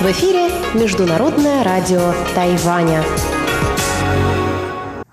[0.00, 3.02] В эфире Международное радио Тайваня.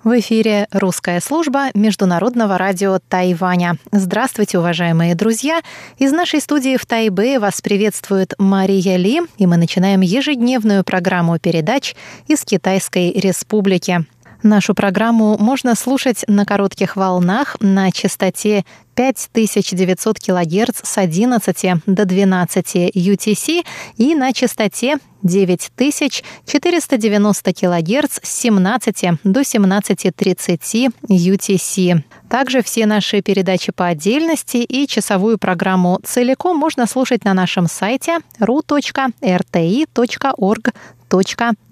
[0.03, 3.77] В эфире русская служба Международного радио Тайваня.
[3.91, 5.61] Здравствуйте, уважаемые друзья!
[5.97, 11.95] Из нашей студии в Тайбе вас приветствует Мария Ли, и мы начинаем ежедневную программу передач
[12.27, 14.05] из Китайской Республики.
[14.43, 18.63] Нашу программу можно слушать на коротких волнах на частоте
[18.95, 23.65] 5900 кГц с 11 до 12 UTC
[23.97, 32.03] и на частоте 9490 кГц с 17 до 17.30 UTC.
[32.29, 38.17] Также все наши передачи по отдельности и часовую программу целиком можно слушать на нашем сайте
[38.39, 39.13] ru.rti.org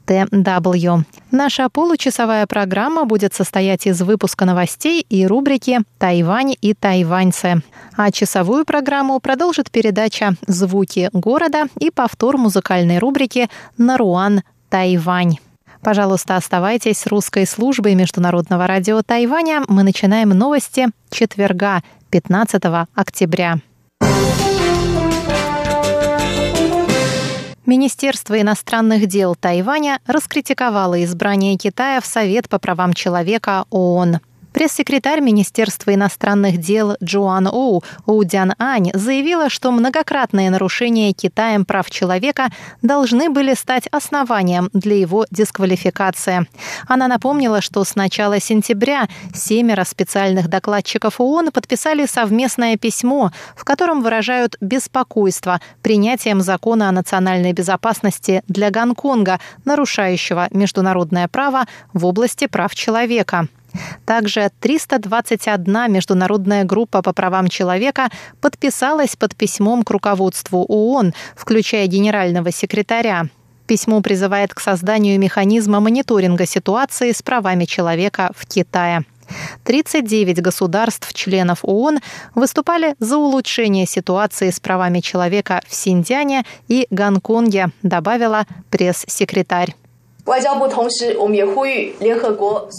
[0.05, 1.03] TW.
[1.31, 7.61] Наша получасовая программа будет состоять из выпуска новостей и рубрики «Тайвань и тайваньцы».
[7.97, 15.37] А часовую программу продолжит передача «Звуки города» и повтор музыкальной рубрики «Наруан Тайвань».
[15.81, 19.61] Пожалуйста, оставайтесь с русской службой Международного радио Тайваня.
[19.67, 22.63] Мы начинаем новости четверга, 15
[22.95, 23.59] октября.
[27.65, 34.19] Министерство иностранных дел Тайваня раскритиковало избрание Китая в Совет по правам человека ООН.
[34.55, 42.47] Пресс-секретарь Министерства иностранных дел Джоан Оу Удян Ань заявила, что многократные нарушения Китаем прав человека
[42.81, 46.47] должны были стать основанием для его дисквалификации.
[46.87, 54.01] Она напомнила, что с начала сентября семеро специальных докладчиков ООН подписали совместное письмо, в котором
[54.01, 62.73] выражают беспокойство принятием закона о национальной безопасности для Гонконга, нарушающего международное право в области прав
[62.73, 63.49] человека.
[64.05, 68.09] Также 321 международная группа по правам человека
[68.41, 73.27] подписалась под письмом к руководству ООН, включая генерального секретаря.
[73.67, 79.05] Письмо призывает к созданию механизма мониторинга ситуации с правами человека в Китае.
[79.63, 81.99] 39 государств-членов ООН
[82.35, 89.73] выступали за улучшение ситуации с правами человека в Синьцзяне и Гонконге, добавила пресс-секретарь.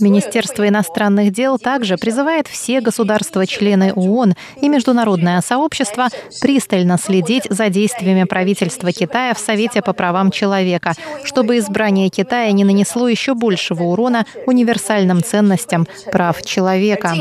[0.01, 6.09] Министерство иностранных дел также призывает все государства-члены ООН и международное сообщество
[6.41, 12.65] пристально следить за действиями правительства Китая в Совете по правам человека, чтобы избрание Китая не
[12.65, 17.15] нанесло еще большего урона универсальным ценностям прав человека.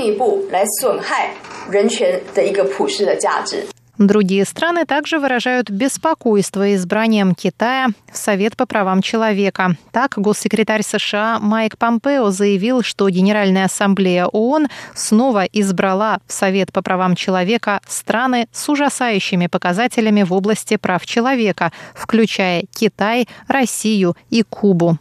[3.97, 9.78] Другие страны также выражают беспокойство избранием Китая в Совет по правам человека.
[9.91, 16.81] Так, госсекретарь США Майк Помпео заявил, что Генеральная ассамблея ООН снова избрала в Совет по
[16.81, 24.97] правам человека страны с ужасающими показателями в области прав человека, включая Китай, Россию и Кубу.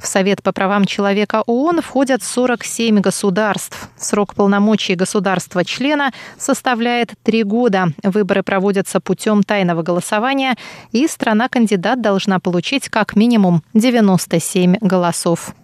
[0.00, 3.88] В Совет по правам человека ООН входят 47 государств.
[3.96, 7.88] Срок полномочий государства-члена составляет три года.
[8.02, 10.56] Выборы проводятся путем тайного голосования,
[10.92, 15.54] и страна-кандидат должна получить как минимум 97 голосов.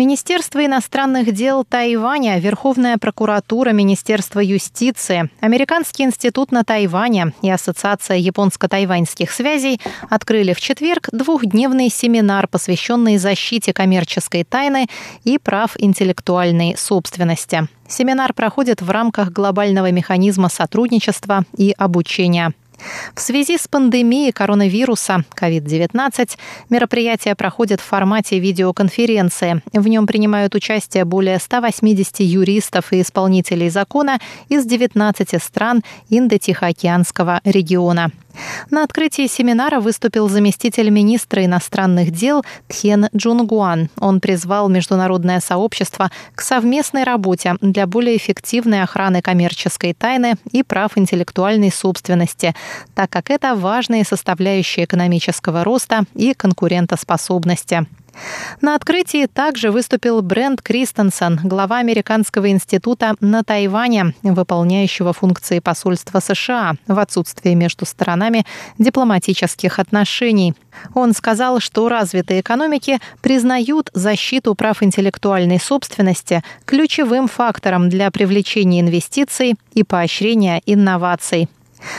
[0.00, 9.30] Министерство иностранных дел Тайваня, Верховная прокуратура, Министерство юстиции, Американский институт на Тайване и Ассоциация японско-тайваньских
[9.30, 9.78] связей
[10.08, 14.86] открыли в четверг двухдневный семинар, посвященный защите коммерческой тайны
[15.24, 17.68] и прав интеллектуальной собственности.
[17.86, 22.54] Семинар проходит в рамках глобального механизма сотрудничества и обучения.
[23.14, 26.30] В связи с пандемией коронавируса COVID-19
[26.68, 29.62] мероприятие проходит в формате видеоконференции.
[29.72, 38.10] В нем принимают участие более 180 юристов и исполнителей закона из 19 стран Индо-Тихоокеанского региона.
[38.70, 43.90] На открытии семинара выступил заместитель министра иностранных дел Тхен Джунгуан.
[43.98, 50.96] Он призвал международное сообщество к совместной работе для более эффективной охраны коммерческой тайны и прав
[50.96, 52.54] интеллектуальной собственности,
[52.94, 57.86] так как это важные составляющие экономического роста и конкурентоспособности.
[58.60, 66.74] На открытии также выступил Брент Кристенсен, глава Американского института на Тайване, выполняющего функции посольства США
[66.86, 68.44] в отсутствии между сторонами
[68.78, 70.54] дипломатических отношений.
[70.94, 79.56] Он сказал, что развитые экономики признают защиту прав интеллектуальной собственности ключевым фактором для привлечения инвестиций
[79.74, 81.48] и поощрения инноваций.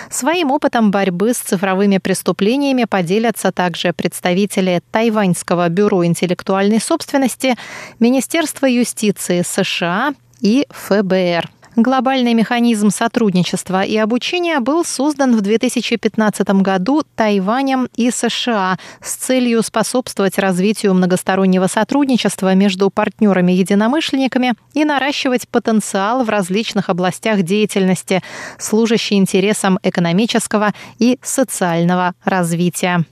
[0.10, 7.56] Своим опытом борьбы с цифровыми преступлениями поделятся также представители Тайваньского бюро интеллектуальной собственности,
[8.00, 11.50] Министерства юстиции США и ФБР.
[11.82, 19.64] Глобальный механизм сотрудничества и обучения был создан в 2015 году Тайванем и США с целью
[19.64, 28.22] способствовать развитию многостороннего сотрудничества между партнерами-единомышленниками и наращивать потенциал в различных областях деятельности,
[28.60, 33.06] служащий интересам экономического и социального развития.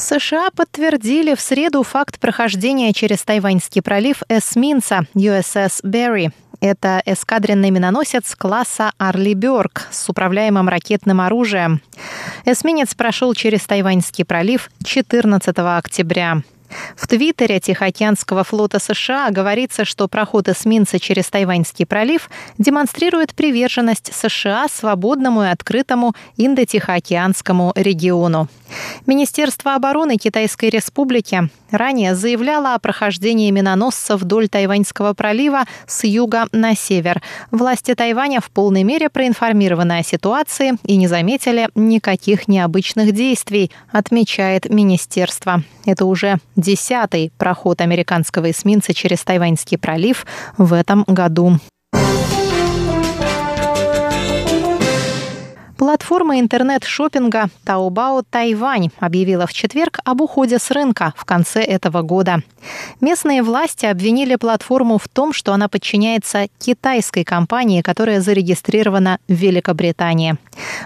[0.00, 6.30] США подтвердили в среду факт прохождения через Тайваньский пролив эсминца USS Берри.
[6.60, 11.82] Это эскадренный миноносец класса «Арли Бёрк» с управляемым ракетным оружием.
[12.46, 16.42] Эсминец прошел через Тайваньский пролив 14 октября.
[16.96, 24.66] В Твиттере Тихоокеанского флота США говорится, что проход эсминца через Тайваньский пролив демонстрирует приверженность США
[24.68, 28.48] свободному и открытому Индо-Тихоокеанскому региону.
[29.06, 36.74] Министерство обороны Китайской Республики ранее заявляло о прохождении миноносца вдоль Тайваньского пролива с юга на
[36.74, 37.22] север.
[37.50, 44.68] Власти Тайваня в полной мере проинформированы о ситуации и не заметили никаких необычных действий, отмечает
[44.68, 45.62] министерство.
[45.86, 50.26] Это уже десятый проход американского эсминца через Тайваньский пролив
[50.56, 51.58] в этом году.
[55.80, 62.42] Платформа интернет-шоппинга Taobao Тайвань объявила в четверг об уходе с рынка в конце этого года.
[63.00, 70.36] Местные власти обвинили платформу в том, что она подчиняется китайской компании, которая зарегистрирована в Великобритании.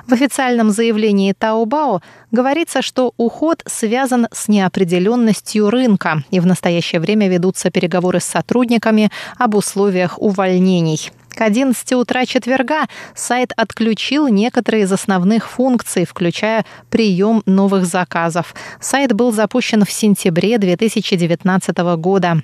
[0.07, 2.01] В официальном заявлении Taobao
[2.31, 9.11] говорится, что уход связан с неопределенностью рынка, и в настоящее время ведутся переговоры с сотрудниками
[9.39, 11.11] об условиях увольнений.
[11.35, 18.55] К 11 утра четверга сайт отключил некоторые из основных функций, включая прием новых заказов.
[18.81, 22.43] Сайт был запущен в сентябре 2019 года.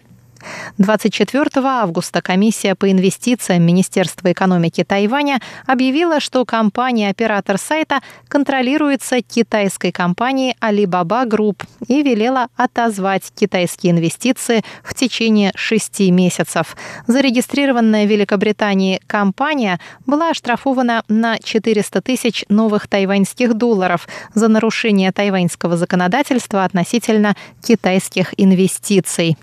[0.78, 10.56] 24 августа комиссия по инвестициям Министерства экономики Тайваня объявила, что компания-оператор сайта контролируется китайской компанией
[10.60, 16.76] Alibaba Group и велела отозвать китайские инвестиции в течение шести месяцев.
[17.06, 25.76] Зарегистрированная в Великобритании компания была оштрафована на 400 тысяч новых тайваньских долларов за нарушение тайваньского
[25.76, 29.36] законодательства относительно китайских инвестиций.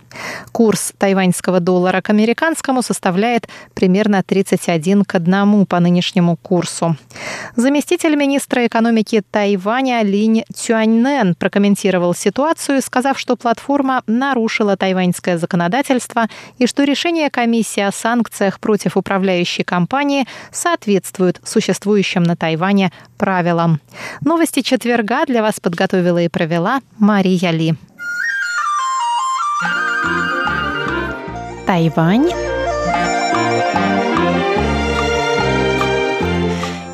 [0.52, 6.96] Курс тайваньского доллара к американскому составляет примерно 31 к 1 по нынешнему курсу.
[7.56, 16.68] Заместитель министра экономики Тайваня Линь Цюаньнен прокомментировал ситуацию, сказав, что платформа нарушила тайваньское законодательство и
[16.68, 23.80] что решение комиссии о санкциях против управляющей компании соответствует существующим на Тайване правилам.
[24.22, 27.76] Новости четверга для вас подготовила и провела Мария Ли.
[31.68, 32.32] Тайвань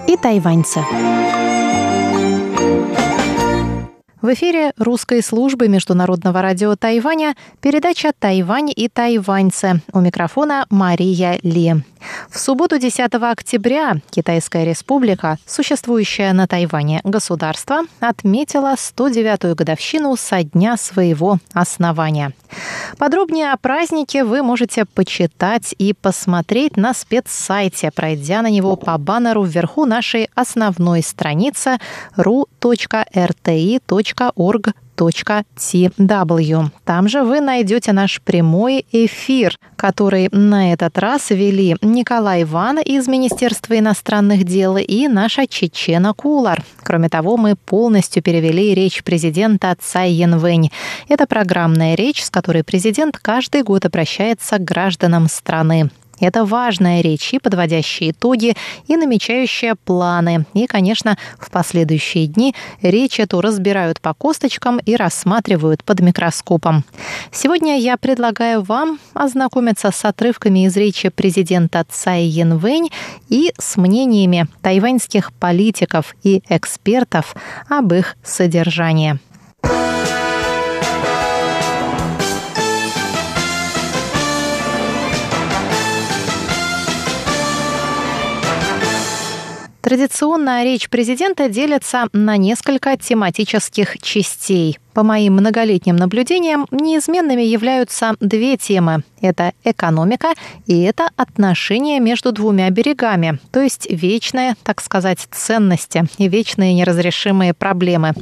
[0.07, 0.81] и тайваньцы.
[4.23, 9.81] В эфире русской службы Международного радио Тайваня передача «Тайвань и тайваньцы».
[9.91, 11.83] У микрофона Мария Ли.
[12.29, 20.77] В субботу 10 октября Китайская республика, существующая на Тайване государство, отметила 109-ю годовщину со дня
[20.77, 22.31] своего основания.
[22.97, 29.43] Подробнее о празднике вы можете почитать и посмотреть на спецсайте, пройдя на него по баннеру
[29.43, 31.77] вверху нашей основной страницы
[32.15, 34.73] ru.rti.org tw.
[36.85, 43.07] Там же вы найдете наш прямой эфир, который на этот раз вели Николай Иван из
[43.07, 46.63] Министерства иностранных дел и наша Чечена Кулар.
[46.83, 50.69] Кроме того, мы полностью перевели речь президента Цай Янвэнь.
[51.07, 55.89] Это программная речь, с которой президент каждый год обращается к гражданам страны.
[56.23, 58.55] Это важная речь и подводящие итоги,
[58.87, 60.45] и намечающая планы.
[60.53, 66.85] И, конечно, в последующие дни речь эту разбирают по косточкам и рассматривают под микроскопом.
[67.31, 72.89] Сегодня я предлагаю вам ознакомиться с отрывками из речи президента Цай Янвэнь
[73.27, 77.35] и с мнениями тайваньских политиков и экспертов
[77.67, 79.19] об их содержании.
[89.83, 94.79] Традиционно речь президента делится на несколько тематических частей.
[94.93, 99.03] По моим многолетним наблюдениям, неизменными являются две темы.
[99.21, 100.33] Это экономика
[100.67, 107.53] и это отношения между двумя берегами, то есть вечные, так сказать, ценности и вечные неразрешимые
[107.53, 108.13] проблемы.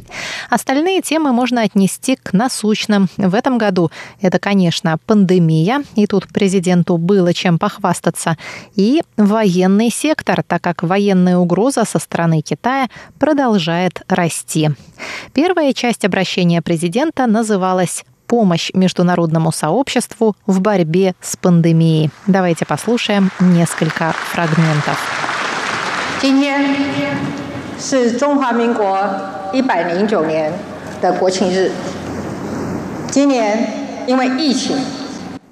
[0.51, 3.09] Остальные темы можно отнести к насущным.
[3.17, 3.89] В этом году
[4.21, 8.37] это, конечно, пандемия, и тут президенту было чем похвастаться,
[8.75, 14.69] и военный сектор, так как военная угроза со стороны Китая продолжает расти.
[15.33, 22.10] Первая часть обращения президента называлась помощь международному сообществу в борьбе с пандемией.
[22.26, 24.98] Давайте послушаем несколько фрагментов.
[26.20, 26.74] 今天
[27.78, 28.98] 是中华民国
[29.52, 30.52] 一百零九年
[31.00, 31.70] 的国庆日。
[33.10, 34.76] 今年因为疫情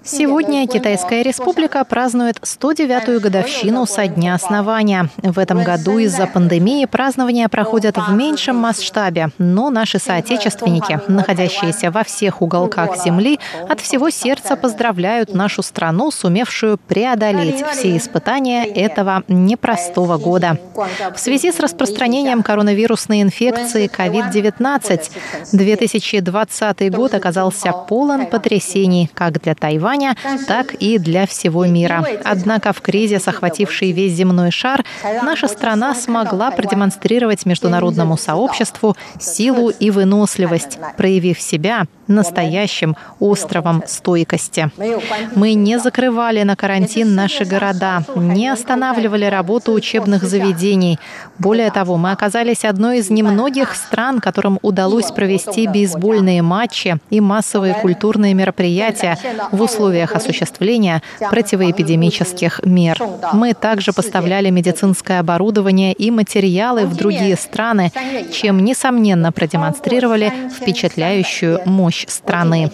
[0.03, 5.09] Сегодня Китайская республика празднует 109-ю годовщину со дня основания.
[5.21, 12.03] В этом году из-за пандемии празднования проходят в меньшем масштабе, но наши соотечественники, находящиеся во
[12.03, 20.17] всех уголках Земли, от всего сердца поздравляют нашу страну, сумевшую преодолеть все испытания этого непростого
[20.17, 20.57] года.
[21.13, 25.11] В связи с распространением коронавирусной инфекции COVID-19
[25.51, 30.15] 2020 год оказался полон потрясений как для Тайваня, Тайваня,
[30.47, 32.05] так и для всего мира.
[32.23, 34.83] Однако в кризис, охвативший весь земной шар,
[35.23, 44.71] наша страна смогла продемонстрировать международному сообществу силу и выносливость, проявив себя настоящим островом стойкости.
[45.35, 50.99] Мы не закрывали на карантин наши города, не останавливали работу учебных заведений.
[51.37, 57.75] Более того, мы оказались одной из немногих стран, которым удалось провести бейсбольные матчи и массовые
[57.75, 59.17] культурные мероприятия
[59.51, 59.78] в условиях
[60.15, 63.01] осуществления противоэпидемических мер.
[63.33, 67.91] Мы также поставляли медицинское оборудование и материалы в другие страны,
[68.31, 72.71] чем, несомненно, продемонстрировали впечатляющую мощь страны.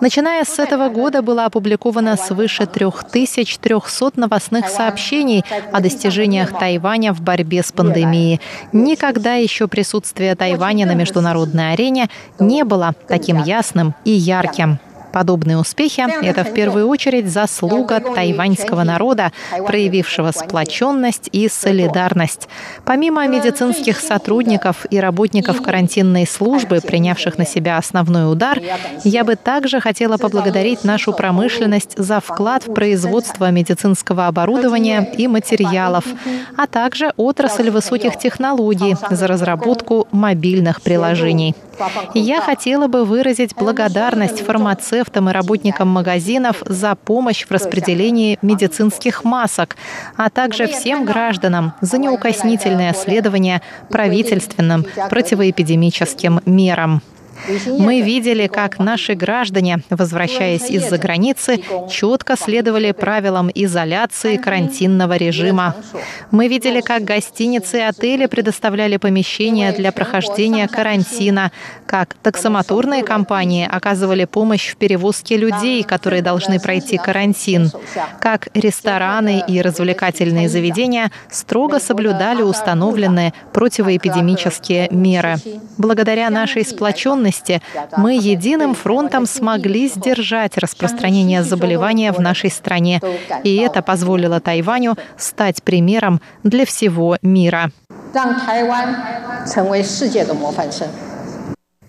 [0.00, 7.62] Начиная с этого года было опубликовано свыше 3300 новостных сообщений о достижениях Тайваня в борьбе
[7.62, 8.40] с пандемией.
[8.72, 14.78] Никогда еще присутствие Тайваня на международной арене не было таким ясным и ярким.
[15.16, 19.32] Подобные успехи– это в первую очередь заслуга тайваньского народа,
[19.66, 22.50] проявившего сплоченность и солидарность.
[22.84, 28.60] Помимо медицинских сотрудников и работников карантинной службы, принявших на себя основной удар,
[29.04, 36.04] я бы также хотела поблагодарить нашу промышленность за вклад в производство медицинского оборудования и материалов,
[36.58, 41.54] а также отрасль высоких технологий за разработку мобильных приложений.
[42.14, 49.76] Я хотела бы выразить благодарность фармацевтам и работникам магазинов за помощь в распределении медицинских масок,
[50.16, 57.02] а также всем гражданам за неукоснительное следование правительственным противоэпидемическим мерам.
[57.78, 65.74] Мы видели, как наши граждане, возвращаясь из-за границы, четко следовали правилам изоляции карантинного режима.
[66.30, 71.52] Мы видели, как гостиницы и отели предоставляли помещения для прохождения карантина,
[71.86, 77.70] как таксомоторные компании оказывали помощь в перевозке людей, которые должны пройти карантин,
[78.20, 85.36] как рестораны и развлекательные заведения строго соблюдали установленные противоэпидемические меры.
[85.78, 87.62] Благодаря нашей сплоченности сплоченности
[87.96, 93.00] мы единым фронтом смогли сдержать распространение заболевания в нашей стране.
[93.44, 97.70] И это позволило Тайваню стать примером для всего мира.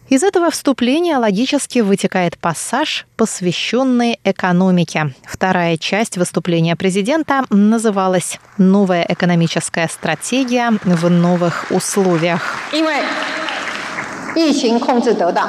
[0.09, 5.13] Из этого вступления логически вытекает пассаж, посвященный экономике.
[5.25, 12.55] Вторая часть выступления президента называлась «Новая экономическая стратегия в новых условиях».
[14.36, 15.48] 疫情控制得当，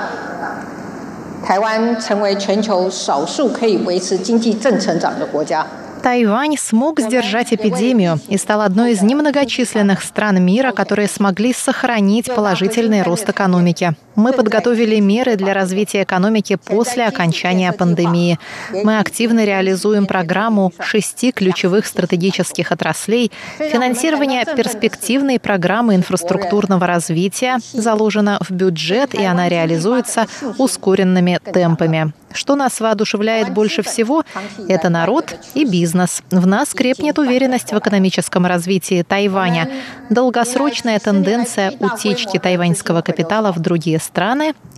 [1.46, 5.66] 台湾成为全球少数可以维持经济正成长的国家。
[6.02, 13.30] Тайвань смог сдержать эпидемию и стал одной из немногочисленных стран мира, которые смогли сохранить положительный рост
[13.30, 13.96] экономики.
[14.19, 18.41] Мы подготовили меры для развития экономики после окончания пандемии.
[18.73, 23.31] Мы активно реализуем программу шести ключевых стратегических отраслей.
[23.59, 30.27] Финансирование перспективной программы инфраструктурного развития заложено в бюджет, и она реализуется
[30.59, 32.13] ускоренными темпами.
[32.33, 34.23] Что нас воодушевляет больше всего,
[34.69, 36.23] это народ и бизнес.
[36.31, 39.71] В нас крепнет уверенность в экономическом развитии Тайваня.
[40.11, 44.08] Долгосрочная тенденция утечки тайваньского капитала в другие страны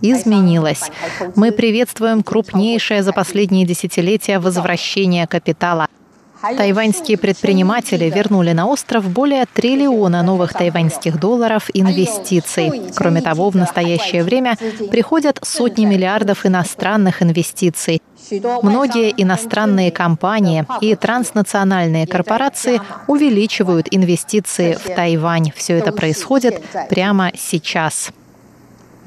[0.01, 0.91] изменилась.
[1.35, 5.87] Мы приветствуем крупнейшее за последние десятилетия возвращение капитала.
[6.41, 12.91] Тайваньские предприниматели вернули на остров более триллиона новых тайваньских долларов инвестиций.
[12.95, 14.57] Кроме того, в настоящее время
[14.89, 18.01] приходят сотни миллиардов иностранных инвестиций.
[18.63, 25.51] Многие иностранные компании и транснациональные корпорации увеличивают инвестиции в Тайвань.
[25.55, 28.11] Все это происходит прямо сейчас.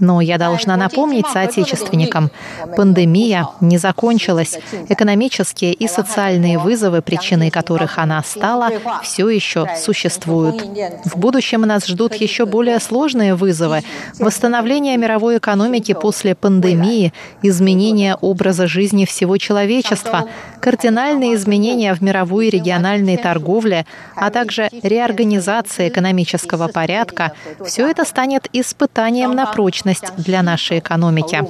[0.05, 2.31] Но я должна напомнить соотечественникам,
[2.77, 4.59] пандемия не закончилась.
[4.91, 8.69] Экономические и социальные вызовы, причиной которых она стала,
[9.03, 10.63] все еще существуют.
[11.07, 13.83] В будущем нас ждут еще более сложные вызовы.
[14.19, 20.29] Восстановление мировой экономики после пандемии, изменение образа жизни всего человечества,
[20.61, 27.33] кардинальные изменения в мировой и региональной торговле, а также реорганизация экономического порядка–
[27.65, 31.43] все это станет испытанием на прочность возможность для нашей экономики.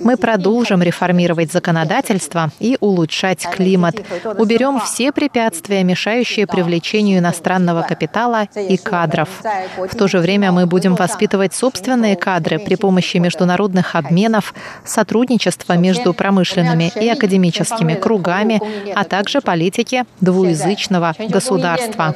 [0.00, 3.96] Мы продолжим реформировать законодательство и улучшать климат.
[4.38, 9.28] Уберем все препятствия, мешающие привлечению иностранного капитала и кадров.
[9.76, 16.14] В то же время мы будем воспитывать собственные кадры при помощи международных обменов, сотрудничества между
[16.14, 18.60] промышленными и академическими кругами,
[18.94, 22.14] а также политики двуязычного государства.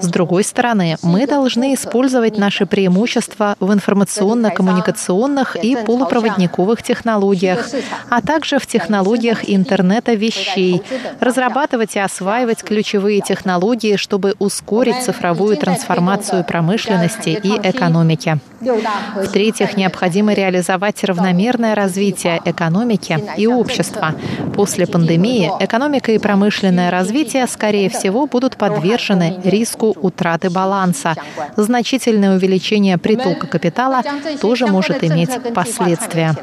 [0.00, 7.68] С другой стороны, мы должны использовать наши преимущества в информационном информационно-коммуникационных и полупроводниковых технологиях,
[8.08, 10.82] а также в технологиях интернета вещей,
[11.20, 18.38] разрабатывать и осваивать ключевые технологии, чтобы ускорить цифровую трансформацию промышленности и экономики.
[18.60, 24.14] В-третьих, необходимо реализовать равномерное развитие экономики и общества.
[24.54, 31.14] После пандемии экономика и промышленное развитие, скорее всего, будут подвержены риску утраты баланса.
[31.56, 34.03] Значительное увеличение притока капитала капитала
[34.39, 36.35] тоже может иметь последствия.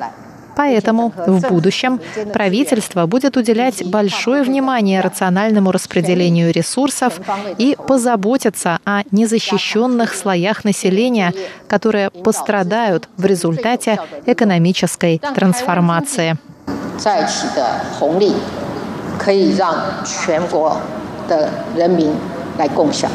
[0.57, 2.01] Поэтому в будущем
[2.33, 7.21] правительство будет уделять большое внимание рациональному распределению ресурсов
[7.59, 11.33] и позаботиться о незащищенных слоях населения,
[11.69, 16.37] которые пострадают в результате экономической трансформации.
[19.19, 20.81] 可以让全国
[21.29, 22.13] 的人民
[22.57, 23.11] 来共享。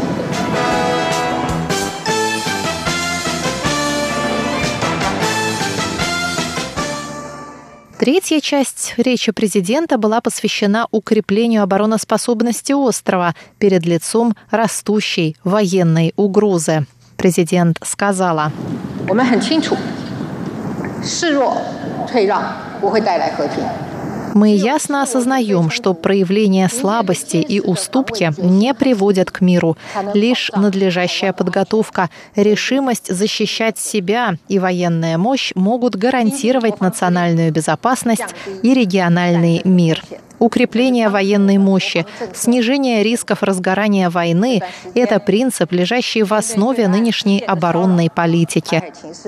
[7.98, 16.86] Третья часть речи президента была посвящена укреплению обороноспособности острова перед лицом растущей военной угрозы.
[17.16, 18.52] Президент сказала.
[19.08, 19.26] 我们
[24.34, 29.76] мы ясно осознаем, что проявление слабости и уступки не приводят к миру.
[30.14, 39.60] Лишь надлежащая подготовка, решимость защищать себя и военная мощь могут гарантировать национальную безопасность и региональный
[39.64, 40.02] мир.
[40.39, 48.83] Укрепление военной мощи, снижение рисков разгорания войны – это принцип, лежащий в основе нынешней оборонной политики.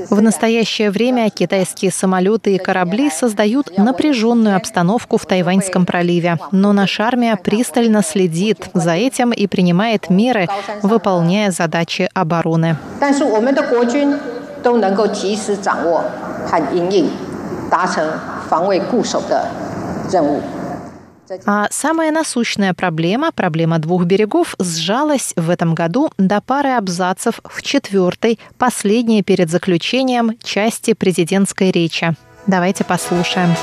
[0.10, 6.38] В настоящее время китайские самолеты и корабли создают напряженную обстановку в Тайваньском проливе.
[6.52, 10.48] Но наша армия пристально следит за этим и принимает меры,
[10.82, 12.76] выполняя задачи обороны.
[14.66, 16.04] 都能够及时掌握
[16.48, 17.08] 和应应，
[17.70, 18.04] 达成
[18.50, 19.48] 防卫固守的
[20.12, 20.42] 任务。
[21.46, 27.64] а самая насущная проблема, проблема двух берегов, сжалась в этом году до пары абзацев в
[27.64, 32.16] четвертой, последней перед заключением части президентской речи.
[32.46, 33.56] Давайте послушаем.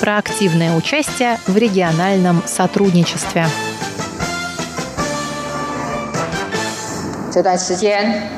[0.00, 3.46] Про активное участие в региональном сотрудничестве.
[7.32, 8.28] 这段时间，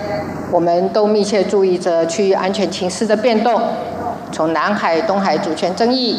[0.52, 3.60] 我们都密切注意着区域安全情势的变动，
[4.32, 6.16] 从南海、东海主权争议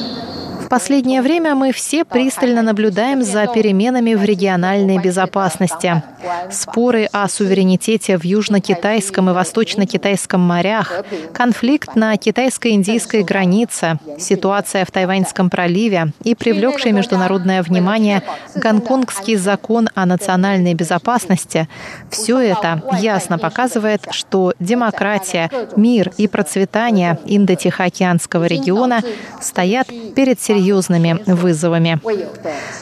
[0.71, 6.03] последнее время мы все пристально наблюдаем за переменами в региональной безопасности.
[6.51, 11.05] Споры о суверенитете в Южно-Китайском и Восточно-Китайском морях,
[11.35, 18.23] конфликт на китайско-индийской границе, ситуация в Тайваньском проливе и привлекший международное внимание
[18.55, 21.69] Гонконгский закон о национальной безопасности–
[22.11, 29.03] все это ясно показывает, что демократия, мир и процветание Индо-Тихоокеанского региона
[29.41, 32.01] стоят перед серьезными серьезными вызовами.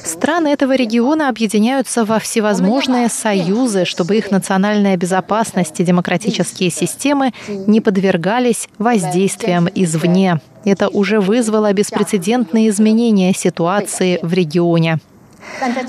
[0.05, 7.81] Страны этого региона объединяются во всевозможные союзы, чтобы их национальная безопасность и демократические системы не
[7.81, 10.41] подвергались воздействиям извне.
[10.65, 14.99] Это уже вызвало беспрецедентные изменения ситуации в регионе.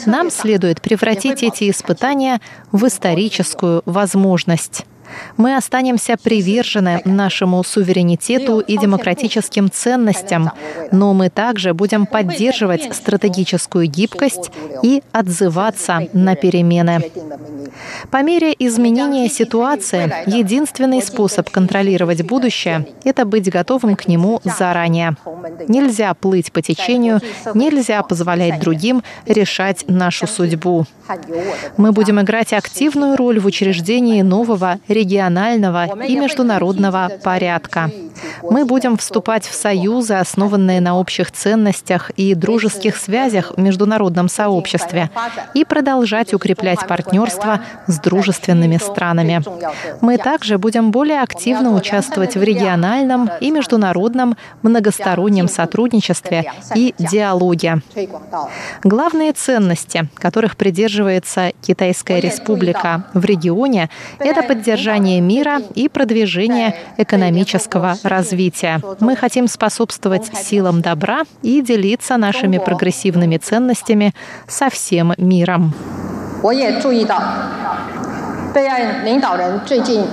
[0.05, 2.39] Нам следует превратить эти испытания
[2.71, 4.85] в историческую возможность.
[5.37, 10.51] Мы останемся привержены нашему суверенитету и демократическим ценностям,
[10.91, 14.51] но мы также будем поддерживать стратегическую гибкость
[14.83, 17.03] и отзываться на перемены.
[18.11, 25.15] По мере изменения ситуации, единственный способ контролировать будущее– это быть готовым к нему заранее.
[25.67, 27.21] Нельзя плыть по течению,
[27.53, 30.85] нельзя позволять другим решать нашу судьбу.
[31.77, 37.91] Мы будем играть активную роль в учреждении нового регионального и международного порядка.
[38.43, 45.09] Мы будем вступать в союзы, основанные на общих ценностях и дружеских связях в международном сообществе,
[45.53, 49.41] и продолжать укреплять партнерство с дружественными странами.
[50.01, 57.81] Мы также будем более активно участвовать в региональном и международном многостороннем сотрудничестве и диалоге.
[58.83, 68.81] Главные ценности, которых придерживается Китайская республика в регионе, это поддержание мира и продвижение экономического развития.
[68.99, 74.13] Мы хотим способствовать силам добра и делиться нашими прогрессивными ценностями
[74.47, 75.73] со всем миром.
[76.42, 77.22] 我也注意到，
[78.52, 80.04] 对岸领导人最近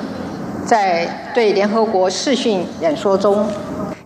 [0.66, 3.46] 在对联合国视讯演说中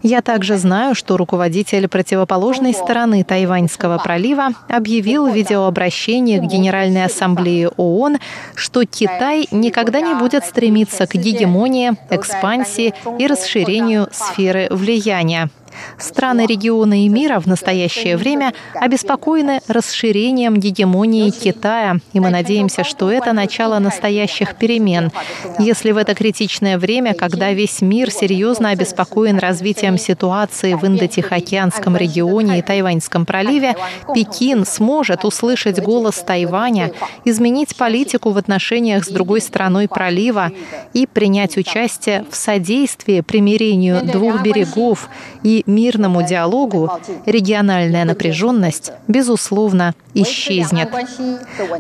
[0.02, 7.70] я также знаю, что руководитель противоположной стороны Тайваньского пролива объявил в видеообращении к Генеральной Ассамблее
[7.70, 8.20] ООН,
[8.54, 15.50] что Китай никогда не будет стремиться к гегемонии, экспансии и расширению сферы влияния.
[15.99, 23.11] Страны региона и мира в настоящее время обеспокоены расширением гегемонии Китая, и мы надеемся, что
[23.11, 25.13] это начало настоящих перемен.
[25.59, 32.59] Если в это критичное время, когда весь мир серьезно обеспокоен развитием ситуации в Индо-Тихоокеанском регионе
[32.59, 33.75] и Тайваньском проливе,
[34.15, 36.93] Пекин сможет услышать голос Тайваня,
[37.25, 40.51] изменить политику в отношениях с другой стороной пролива
[40.93, 45.09] и принять участие в содействии примирению двух берегов
[45.43, 46.91] и мирному диалогу
[47.27, 50.91] региональная напряженность, безусловно, исчезнет.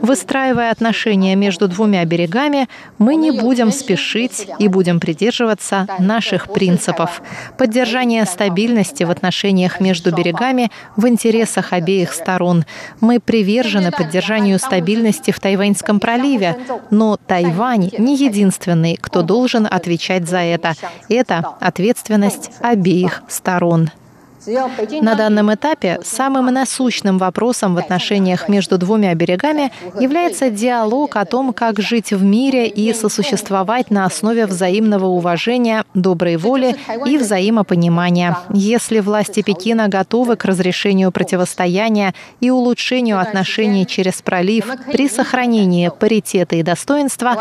[0.02, 7.22] Выстраивая отношения между двумя берегами, мы не будем спешить и будем придерживаться наших принципов.
[7.58, 12.64] Поддержание стабильности в отношениях между берегами в интересах обеих сторон.
[13.00, 16.56] Мы привержены поддержанию стабильности в Тайваньском проливе,
[16.90, 20.74] но Тайвань не единственный, кто должен отвечать за это.
[21.08, 23.69] Это ответственность обеих сторон.
[23.70, 23.99] person
[24.46, 31.52] На данном этапе самым насущным вопросом в отношениях между двумя берегами является диалог о том,
[31.52, 38.38] как жить в мире и сосуществовать на основе взаимного уважения, доброй воли и взаимопонимания.
[38.50, 46.56] Если власти Пекина готовы к разрешению противостояния и улучшению отношений через пролив при сохранении паритета
[46.56, 47.36] и достоинства,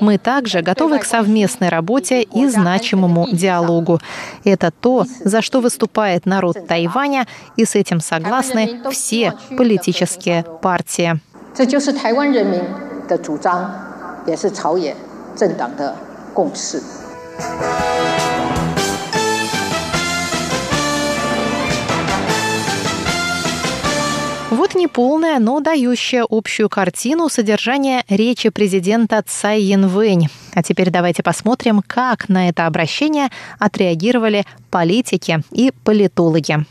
[0.00, 4.00] мы также готовы к совместной работе и значимому диалогу.
[4.44, 7.25] Это то, за что выступает народ народ Тайваня,
[7.55, 11.19] и с этим согласны все политические партии.
[11.53, 12.61] 这就是台湾人民
[13.07, 13.69] 的主张，
[14.25, 14.95] 也是朝野
[15.35, 15.95] 政党的
[16.33, 16.81] 共识。
[24.56, 30.28] Вот неполная, но дающая общую картину содержания речи президента Цай Янвэнь.
[30.54, 36.64] А теперь давайте посмотрим, как на это обращение отреагировали политики и политологи.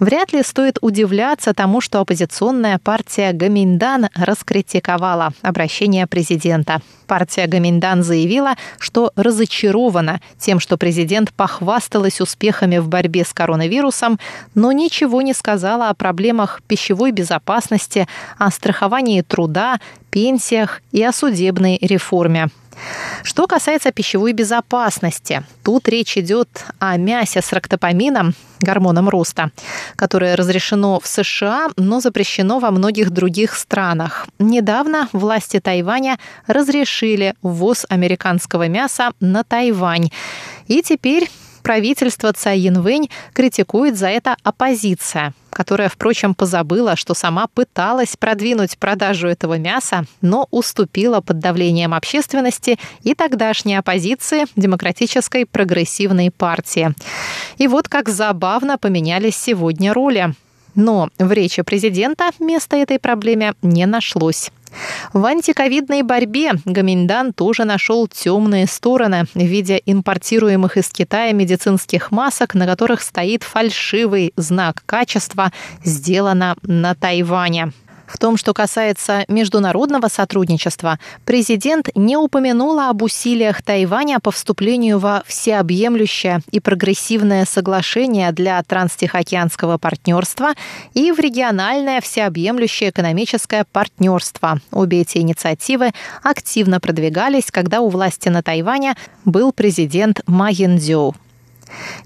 [0.00, 6.80] Вряд ли стоит удивляться тому, что оппозиционная партия Гаминдан раскритиковала обращение президента.
[7.06, 14.18] Партия Гаминдан заявила, что разочарована тем, что президент похвасталась успехами в борьбе с коронавирусом,
[14.54, 21.78] но ничего не сказала о проблемах пищевой безопасности, о страховании труда, пенсиях и о судебной
[21.80, 22.48] реформе.
[23.22, 29.50] Что касается пищевой безопасности, тут речь идет о мясе с рактопамином, гормоном роста,
[29.96, 34.26] которое разрешено в США, но запрещено во многих других странах.
[34.38, 40.10] Недавно власти Тайваня разрешили ввоз американского мяса на Тайвань.
[40.66, 41.30] И теперь
[41.62, 49.26] правительство Цай Янвэнь критикует за это оппозиция которая, впрочем, позабыла, что сама пыталась продвинуть продажу
[49.26, 56.94] этого мяса, но уступила под давлением общественности и тогдашней оппозиции Демократической прогрессивной партии.
[57.56, 60.32] И вот как забавно поменялись сегодня роли.
[60.76, 64.52] Но в речи президента места этой проблеме не нашлось.
[65.12, 72.54] В антиковидной борьбе Гаминдан тоже нашел темные стороны в виде импортируемых из Китая медицинских масок,
[72.54, 75.52] на которых стоит фальшивый знак качества
[75.84, 77.72] «Сделано на Тайване».
[78.08, 85.22] В том, что касается международного сотрудничества, президент не упомянула об усилиях Тайваня по вступлению во
[85.26, 90.54] всеобъемлющее и прогрессивное соглашение для транстихоокеанского партнерства
[90.94, 94.60] и в региональное всеобъемлющее экономическое партнерство.
[94.72, 95.90] Обе эти инициативы
[96.22, 101.14] активно продвигались, когда у власти на Тайване был президент Ма Янцзю.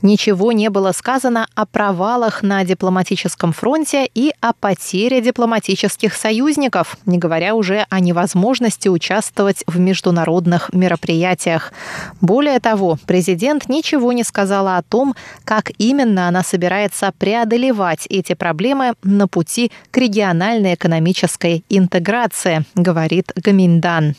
[0.02, 7.18] Ничего не было сказано о провалах на дипломатическом фронте и о потере дипломатических союзников, не
[7.18, 11.72] говоря уже о невозможности участвовать в международных мероприятиях.
[12.20, 18.94] Более того, президент ничего не сказала о том, как именно она собирается преодолевать эти проблемы
[19.02, 24.14] на пути к региональной экономической интеграции, говорит Гаминдан.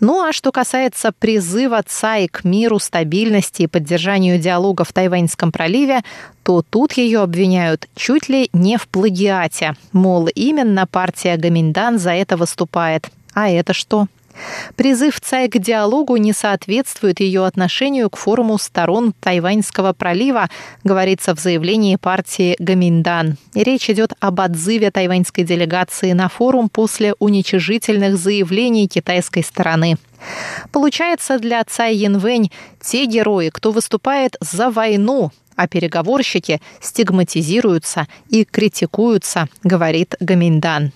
[0.00, 6.00] Ну а что касается призыва ЦАИ к миру, стабильности и поддержанию диалога в Тайваньском проливе,
[6.42, 9.74] то тут ее обвиняют чуть ли не в плагиате.
[9.92, 13.10] Мол, именно партия Гаминдан за это выступает.
[13.34, 14.06] А это что?
[14.76, 20.48] Призыв ЦАЙ к диалогу не соответствует ее отношению к форуму сторон Тайваньского пролива,
[20.84, 23.36] говорится в заявлении партии Гаминдан.
[23.54, 29.96] Речь идет об отзыве тайваньской делегации на форум после уничижительных заявлений китайской стороны.
[30.72, 39.48] Получается, для Цай Янвэнь те герои, кто выступает за войну, а переговорщики стигматизируются и критикуются,
[39.62, 40.92] говорит Гаминдан.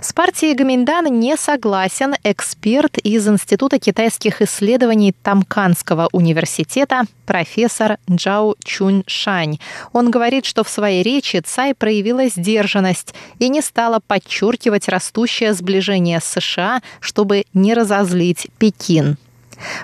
[0.00, 9.02] С партией Гаминдан не согласен эксперт из Института китайских исследований Тамканского университета профессор Джао Чунь
[9.06, 9.58] Шань.
[9.92, 16.20] Он говорит, что в своей речи Цай проявила сдержанность и не стала подчеркивать растущее сближение
[16.20, 19.16] США, чтобы не разозлить Пекин.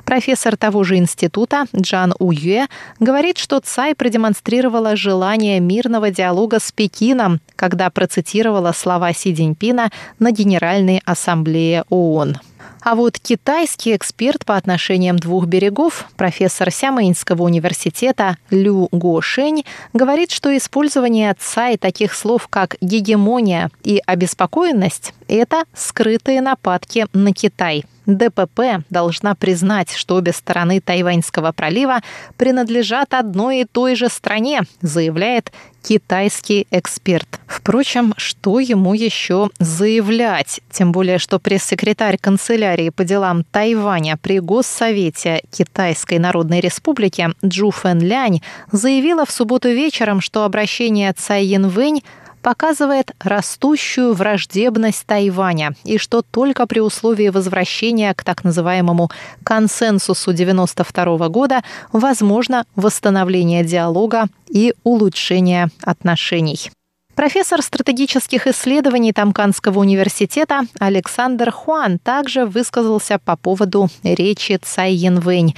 [0.04, 2.66] Профессор того же института Джан Уюэ
[3.00, 10.30] говорит, что Цай продемонстрировала желание мирного диалога с Пекином, когда процитировала слова Си Цзиньпина на
[10.32, 12.38] Генеральной ассамблее ООН.
[12.80, 20.56] А вот китайский эксперт по отношениям двух берегов, профессор Сямэнского университета Лю Гошень, говорит, что
[20.56, 29.34] использование цай таких слов, как гегемония и обеспокоенность– это скрытые нападки на Китай– ДПП должна
[29.34, 32.00] признать, что обе стороны Тайваньского пролива
[32.36, 37.40] принадлежат одной и той же стране, заявляет китайский эксперт.
[37.46, 40.60] Впрочем, что ему еще заявлять?
[40.70, 48.00] Тем более, что пресс-секретарь канцелярии по делам Тайваня при Госсовете Китайской Народной Республики Джу Фэн
[48.00, 48.40] Лянь
[48.70, 52.02] заявила в субботу вечером, что обращение Цай Янвэнь
[52.42, 59.10] показывает растущую враждебность Тайваня и что только при условии возвращения к так называемому
[59.44, 66.70] консенсусу 1992 года возможно восстановление диалога и улучшение отношений.
[67.14, 75.54] Профессор стратегических исследований Тамканского университета Александр Хуан также высказался по поводу речи Цай Янвэнь.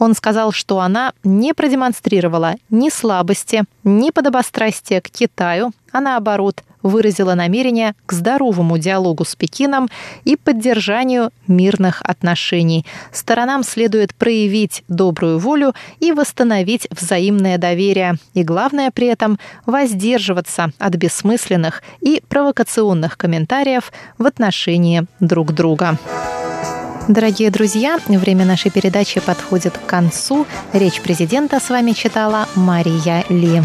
[0.00, 7.32] Он сказал, что она не продемонстрировала ни слабости, ни подобострастия к Китаю, а наоборот выразила
[7.32, 9.88] намерение к здоровому диалогу с Пекином
[10.24, 12.84] и поддержанию мирных отношений.
[13.12, 18.16] Сторонам следует проявить добрую волю и восстановить взаимное доверие.
[18.34, 25.98] И главное при этом воздерживаться от бессмысленных и провокационных комментариев в отношении друг друга.
[27.08, 30.44] Дорогие друзья, время нашей передачи подходит к концу.
[30.74, 33.62] Речь президента с вами читала Мария Ли.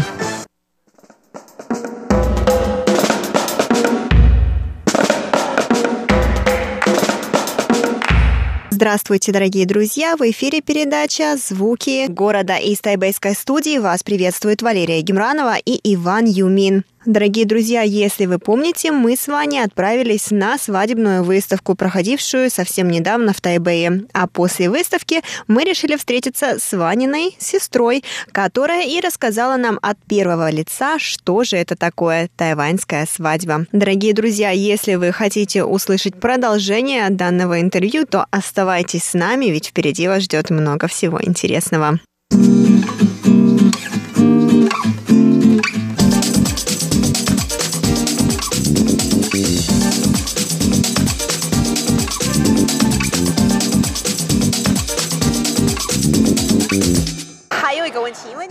[8.82, 10.16] Здравствуйте, дорогие друзья!
[10.16, 13.78] В эфире передача «Звуки города» из тайбэйской студии.
[13.78, 16.82] Вас приветствует Валерия Гемранова и Иван Юмин.
[17.04, 23.32] Дорогие друзья, если вы помните, мы с вами отправились на свадебную выставку, проходившую совсем недавно
[23.32, 24.04] в Тайбэе.
[24.12, 30.48] А после выставки мы решили встретиться с Ваниной сестрой, которая и рассказала нам от первого
[30.50, 33.66] лица, что же это такое тайваньская свадьба.
[33.72, 40.06] Дорогие друзья, если вы хотите услышать продолжение данного интервью, то оставайтесь с нами, ведь впереди
[40.06, 41.98] вас ждет много всего интересного.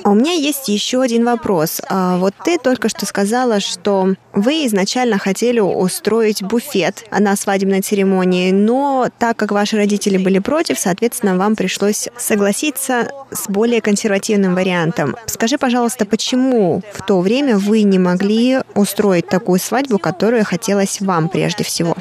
[0.03, 1.81] У меня есть есть еще один вопрос.
[1.87, 8.51] А, вот ты только что сказала, что вы изначально хотели устроить буфет на свадебной церемонии,
[8.51, 15.15] но так как ваши родители были против, соответственно, вам пришлось согласиться с более консервативным вариантом.
[15.25, 21.29] Скажи, пожалуйста, почему в то время вы не могли устроить такую свадьбу, которую хотелось вам
[21.29, 21.95] прежде всего?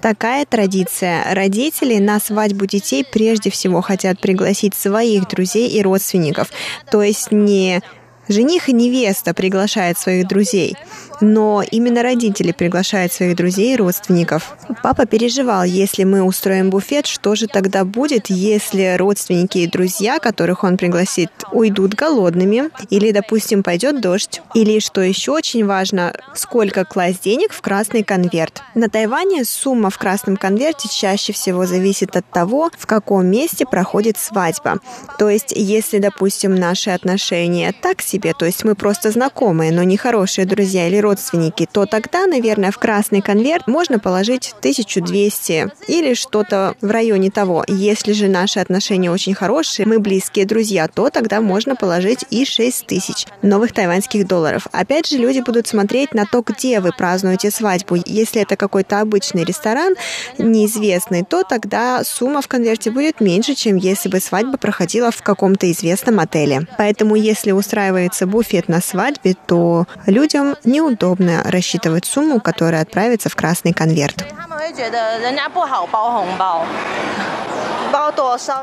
[0.00, 1.34] Такая традиция.
[1.34, 6.48] Родители на свадьбу детей прежде всего хотят пригласить своих друзей и родственников.
[6.90, 7.82] То есть не
[8.28, 10.76] Жених и невеста приглашают своих друзей,
[11.20, 14.56] но именно родители приглашают своих друзей и родственников.
[14.82, 20.64] Папа переживал, если мы устроим буфет, что же тогда будет, если родственники и друзья, которых
[20.64, 27.22] он пригласит, уйдут голодными, или, допустим, пойдет дождь, или, что еще очень важно, сколько класть
[27.22, 28.62] денег в красный конверт.
[28.74, 34.18] На Тайване сумма в красном конверте чаще всего зависит от того, в каком месте проходит
[34.18, 34.78] свадьба.
[35.18, 39.96] То есть, если, допустим, наши отношения так себе, то есть мы просто знакомые, но не
[39.96, 46.74] хорошие друзья или родственники, то тогда, наверное, в красный конверт можно положить 1200 или что-то
[46.80, 47.64] в районе того.
[47.68, 53.26] Если же наши отношения очень хорошие, мы близкие друзья, то тогда можно положить и 6000
[53.42, 54.66] новых тайваньских долларов.
[54.72, 57.96] Опять же, люди будут смотреть на то, где вы празднуете свадьбу.
[58.04, 59.94] Если это какой-то обычный ресторан,
[60.38, 65.70] неизвестный, то тогда сумма в конверте будет меньше, чем если бы свадьба проходила в каком-то
[65.70, 66.66] известном отеле.
[66.76, 70.56] Поэтому, если устраивает устраивается буфет на свадьбе, то людям
[70.94, 74.24] неудобно рассчитывать сумму, которая отправится в красный конверт.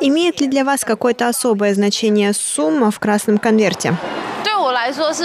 [0.02, 3.96] Имеет ли для вас какое-то особое значение сумма в красном конверте?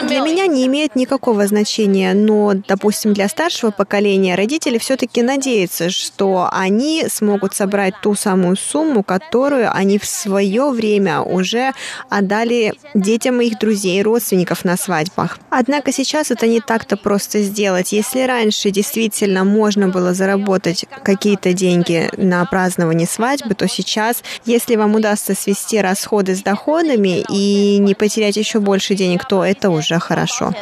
[0.02, 6.48] Для меня не имеет никакого значения, но, допустим, для старшего поколения родители все-таки надеются, что
[6.52, 11.72] они смогут собрать ту самую сумму, которую они в свое время уже
[12.10, 15.38] отдали детям их друзей и родственников на свадьбах.
[15.50, 17.92] Однако сейчас это не так-то просто сделать.
[17.92, 24.94] Если раньше действительно можно было заработать какие-то деньги на празднование свадьбы, то сейчас, если вам
[24.94, 30.52] удастся свести расходы с доходами и не потерять еще больше денег, то это уже хорошо.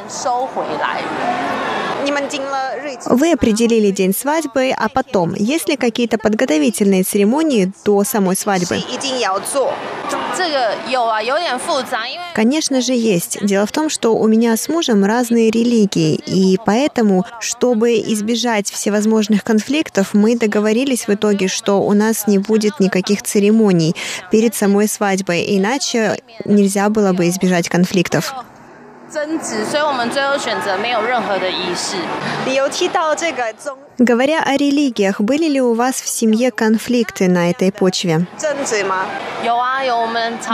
[3.06, 8.78] Вы определили день свадьбы, а потом, есть ли какие-то подготовительные церемонии до самой свадьбы?
[12.34, 13.38] Конечно же, есть.
[13.42, 19.44] Дело в том, что у меня с мужем разные религии, и поэтому, чтобы избежать всевозможных
[19.44, 23.94] конфликтов, мы договорились в итоге, что у нас не будет никаких церемоний
[24.30, 28.34] перед самой свадьбой, иначе нельзя было бы избежать конфликтов.
[29.13, 31.97] 争执，所以我们最后选择没有任何的仪式。
[32.53, 38.25] 有提到这个宗 Говоря о религиях, были ли у вас в семье конфликты на этой почве?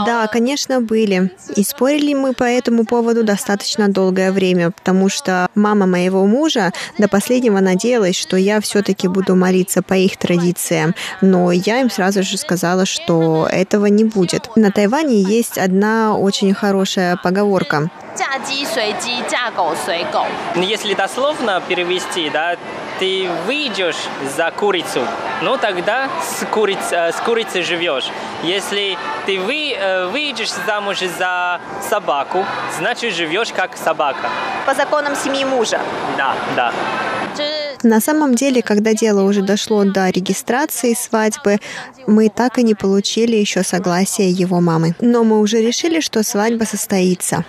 [0.06, 1.32] Да, конечно, были.
[1.56, 7.08] И спорили мы по этому поводу достаточно долгое время, потому что мама моего мужа до
[7.08, 10.96] последнего надеялась, что я все-таки буду молиться по их традициям.
[11.22, 14.50] Но я им сразу же сказала, что этого не будет.
[14.56, 17.92] На Тайване есть одна очень хорошая поговорка.
[20.57, 22.57] Если дословно перевести, да,
[22.99, 23.97] ты выйдешь
[24.37, 25.01] за курицу,
[25.43, 28.11] ну тогда с, куриц, э, с курицей живешь.
[28.43, 32.45] Если ты вы, э, выйдешь замуж за собаку,
[32.79, 34.29] значит живешь как собака.
[34.67, 35.81] По законам семьи мужа?
[36.17, 36.73] Да, да.
[37.83, 41.59] На самом деле, когда дело уже дошло до регистрации свадьбы,
[42.07, 44.95] мы так и не получили еще согласия его мамы.
[45.01, 47.45] Но мы уже решили, что свадьба состоится.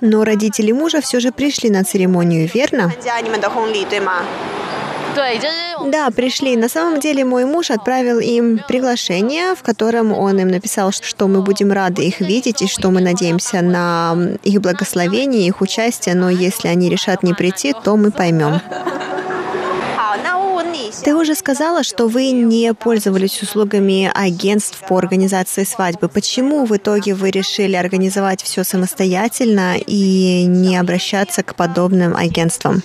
[0.00, 2.92] Но родители мужа все же пришли на церемонию, верно?
[5.86, 6.56] Да, пришли.
[6.56, 11.42] На самом деле мой муж отправил им приглашение, в котором он им написал, что мы
[11.42, 16.68] будем рады их видеть и что мы надеемся на их благословение, их участие, но если
[16.68, 18.60] они решат не прийти, то мы поймем.
[21.04, 26.08] Ты уже сказала, что вы не пользовались услугами агентств по организации свадьбы.
[26.08, 32.82] Почему в итоге вы решили организовать все самостоятельно и не обращаться к подобным агентствам?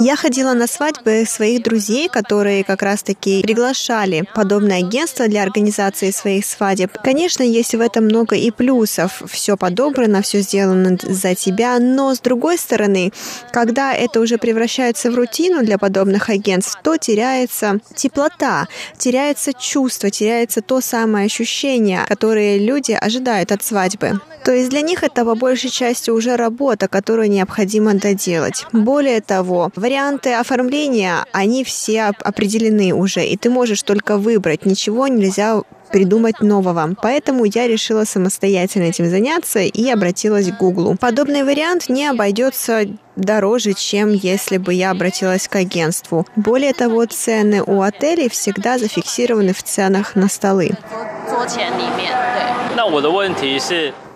[0.00, 6.44] Я ходила на свадьбы своих друзей, которые как раз-таки приглашали подобное агентство для организации своих
[6.44, 6.92] свадеб.
[7.02, 9.22] Конечно, есть в этом много и плюсов.
[9.26, 13.12] Все подобрано, все сделано за тебя, но с другой стороны,
[13.52, 20.62] когда это уже превращается в рутину для подобных агентств, то теряется теплота, теряется чувство, теряется
[20.62, 24.20] то самое ощущение, которое люди ожидают от свадьбы.
[24.44, 28.64] То есть для них это по большей части уже работа, которую необходимо доделать.
[28.72, 34.66] Более того, Варианты оформления, они все определены уже, и ты можешь только выбрать.
[34.66, 36.94] Ничего нельзя придумать нового.
[37.02, 40.96] Поэтому я решила самостоятельно этим заняться и обратилась к Гуглу.
[40.98, 42.82] Подобный вариант не обойдется
[43.16, 46.26] дороже, чем если бы я обратилась к агентству.
[46.36, 50.70] Более того, цены у отелей всегда зафиксированы в ценах на столы.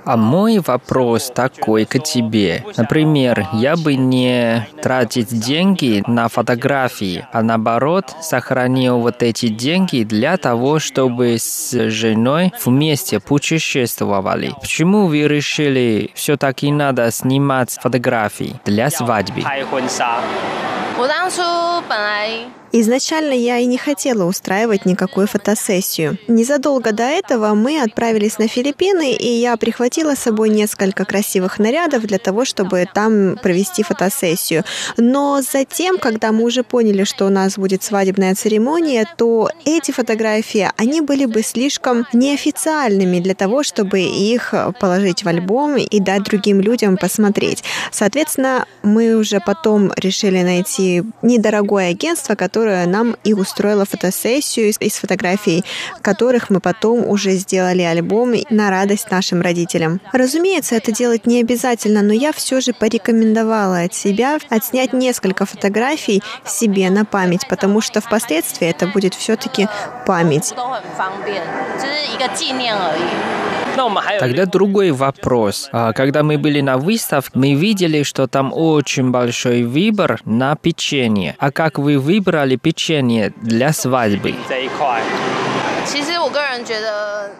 [0.05, 2.63] А мой вопрос такой к тебе.
[2.77, 10.37] Например, я бы не тратить деньги на фотографии, а наоборот сохранил вот эти деньги для
[10.37, 14.55] того, чтобы с женой вместе путешествовали.
[14.59, 19.43] Почему вы решили все-таки надо снимать фотографии для свадьбы?
[20.99, 21.41] 我当初
[21.87, 22.45] 本来
[22.76, 26.18] Изначально я и не хотела устраивать никакую фотосессию.
[26.26, 32.02] Незадолго до этого мы отправились на Филиппины, и я прихватила с собой несколько красивых нарядов
[32.02, 34.64] для того, чтобы там провести фотосессию.
[34.96, 40.68] Но затем, когда мы уже поняли, что у нас будет свадебная церемония, то эти фотографии,
[40.76, 46.60] они были бы слишком неофициальными для того, чтобы их положить в альбом и дать другим
[46.60, 47.62] людям посмотреть.
[47.92, 54.94] Соответственно, мы уже потом решили найти недорогое агентство, которое которая нам и устроила фотосессию из
[54.94, 55.66] фотографий,
[56.00, 60.00] которых мы потом уже сделали альбом на радость нашим родителям.
[60.14, 66.22] Разумеется, это делать не обязательно, но я все же порекомендовала от себя отснять несколько фотографий
[66.46, 69.68] себе на память, потому что впоследствии это будет все-таки
[70.06, 70.54] память.
[74.18, 75.68] Тогда другой вопрос.
[75.72, 81.34] А, когда мы были на выставке, мы видели, что там очень большой выбор на печенье.
[81.38, 84.34] А как вы выбрали печенье для свадьбы?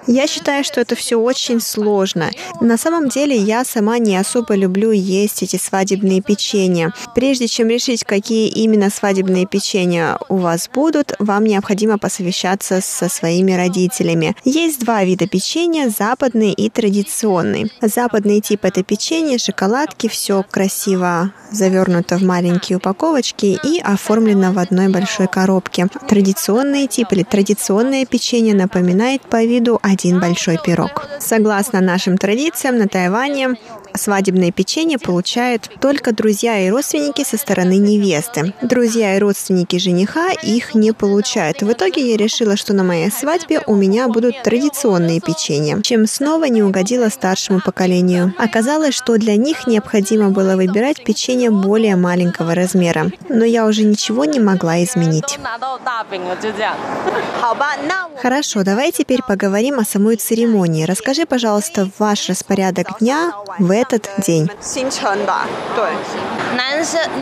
[0.06, 2.30] Я считаю, что это все очень сложно.
[2.60, 6.92] На самом деле я сама не особо люблю есть эти свадебные печенья.
[7.14, 13.52] Прежде чем решить, какие именно свадебные печенья у вас будут, вам необходимо посовещаться со своими
[13.52, 14.36] родителями.
[14.44, 17.72] Есть два вида печенья, западный и традиционный.
[17.80, 24.88] Западный тип это печенье, шоколадки, все красиво завернуто в маленькие упаковочки и оформлено в одной
[24.88, 25.88] большой коробке.
[26.08, 31.06] Традиционный тип или традиционное печенье напоминает по виду один большой пирог.
[31.20, 33.54] Согласно нашим традициям, на Тайване
[33.94, 38.52] свадебное печенье получают только друзья и родственники со стороны невесты.
[38.62, 41.62] Друзья и родственники жениха их не получают.
[41.62, 46.46] В итоге я решила, что на моей свадьбе у меня будут традиционные печенья, чем снова
[46.46, 48.34] не угодила старшему поколению.
[48.38, 54.24] Оказалось, что для них необходимо было выбирать печенье более маленького размера, но я уже ничего
[54.24, 55.38] не могла изменить.
[58.20, 60.84] Хорошо, давай теперь поговорим о самой церемонии.
[60.84, 64.48] Расскажи, пожалуйста, ваш распорядок дня в этот день.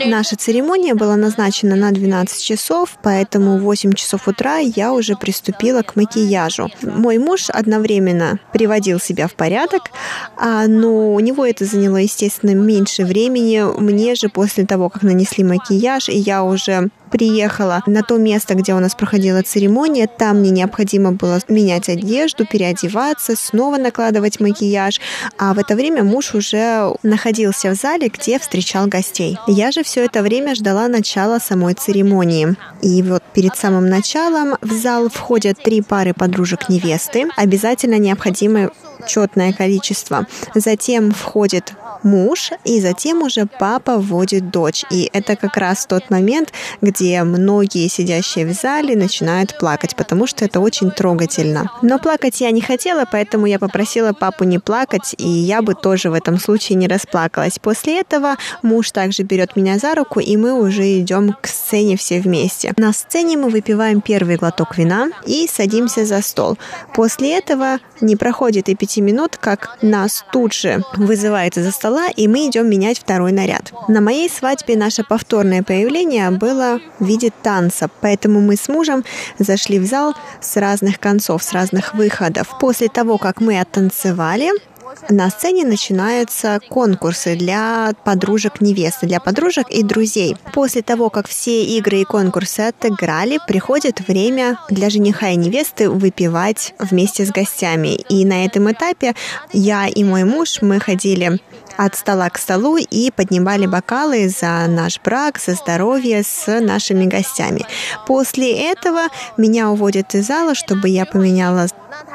[0.05, 5.81] Наша церемония была назначена на 12 часов, поэтому в 8 часов утра я уже приступила
[5.81, 6.69] к макияжу.
[6.81, 9.91] Мой муж одновременно приводил себя в порядок,
[10.37, 13.61] а, но у него это заняло, естественно, меньше времени.
[13.79, 18.73] Мне же после того, как нанесли макияж, и я уже приехала на то место, где
[18.73, 20.07] у нас проходила церемония.
[20.07, 24.99] Там мне необходимо было менять одежду, переодеваться, снова накладывать макияж.
[25.37, 29.37] А в это время муж уже находился в зале, где встречал гостей.
[29.47, 32.55] Я же все это время ждала начала самой церемонии.
[32.81, 37.27] И вот перед самым началом в зал входят три пары подружек невесты.
[37.37, 38.71] Обязательно необходимое
[39.07, 40.27] четное количество.
[40.55, 41.73] Затем входит
[42.03, 44.83] муж, и затем уже папа вводит дочь.
[44.91, 46.51] И это как раз тот момент,
[46.81, 51.71] где многие сидящие в зале начинают плакать, потому что это очень трогательно.
[51.81, 56.09] Но плакать я не хотела, поэтому я попросила папу не плакать, и я бы тоже
[56.09, 57.59] в этом случае не расплакалась.
[57.59, 62.19] После этого муж также берет меня за руку, и мы уже идем к сцене все
[62.19, 62.73] вместе.
[62.77, 66.57] На сцене мы выпиваем первый глоток вина и садимся за стол.
[66.95, 72.27] После этого не проходит и пяти минут, как нас тут же вызывает из-за стола, и
[72.27, 73.71] мы идем менять второй наряд.
[73.87, 79.03] На моей свадьбе наше повторное появление было в виде танца, поэтому мы с мужем
[79.39, 82.47] зашли в зал с разных концов, с разных выходов.
[82.59, 84.49] После того, как мы оттанцевали,
[85.09, 90.37] на сцене начинаются конкурсы для подружек невесты, для подружек и друзей.
[90.53, 96.73] После того, как все игры и конкурсы отыграли, приходит время для жениха и невесты выпивать
[96.79, 97.95] вместе с гостями.
[98.09, 99.15] И на этом этапе
[99.51, 101.39] я и мой муж, мы ходили
[101.77, 107.65] от стола к столу и поднимали бокалы за наш брак, за здоровье с нашими гостями.
[108.05, 111.67] После этого меня уводят из зала, чтобы я поменяла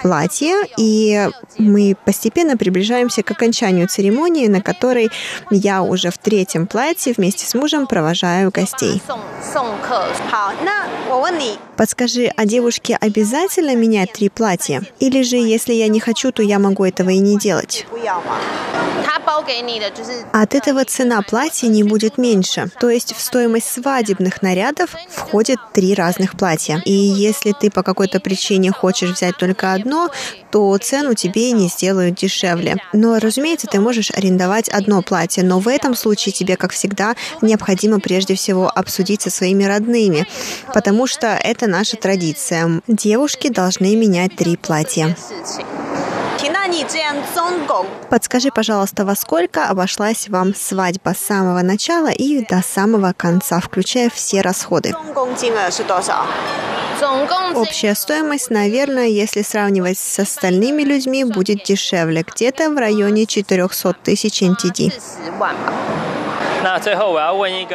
[0.03, 5.11] платье, и мы постепенно приближаемся к окончанию церемонии, на которой
[5.51, 9.03] я уже в третьем платье вместе с мужем провожаю гостей.
[11.77, 14.83] Подскажи, а девушке обязательно менять три платья?
[14.99, 17.87] Или же, если я не хочу, то я могу этого и не делать?
[20.33, 22.71] От этого цена платья не будет меньше.
[22.81, 26.83] То есть в стоимость свадебных нарядов входит три разных платья.
[26.85, 30.11] И если ты по какой-то причине хочешь взять только одно,
[30.51, 32.77] то цену тебе не сделают дешевле.
[32.93, 38.01] Но, разумеется, ты можешь арендовать одно платье, но в этом случае тебе, как всегда, необходимо
[38.01, 40.27] прежде всего обсудить со своими родными,
[40.73, 42.83] потому что это наша традиция.
[42.87, 45.17] Девушки должны менять три платья.
[48.11, 54.11] Подскажи, пожалуйста, во сколько обошлась вам свадьба с самого начала и до самого конца, включая
[54.11, 54.95] все расходы?
[57.55, 64.43] Общая стоимость, наверное, если сравнивать с остальными людьми, будет дешевле, где-то в районе 400 тысяч
[64.43, 64.93] NTD.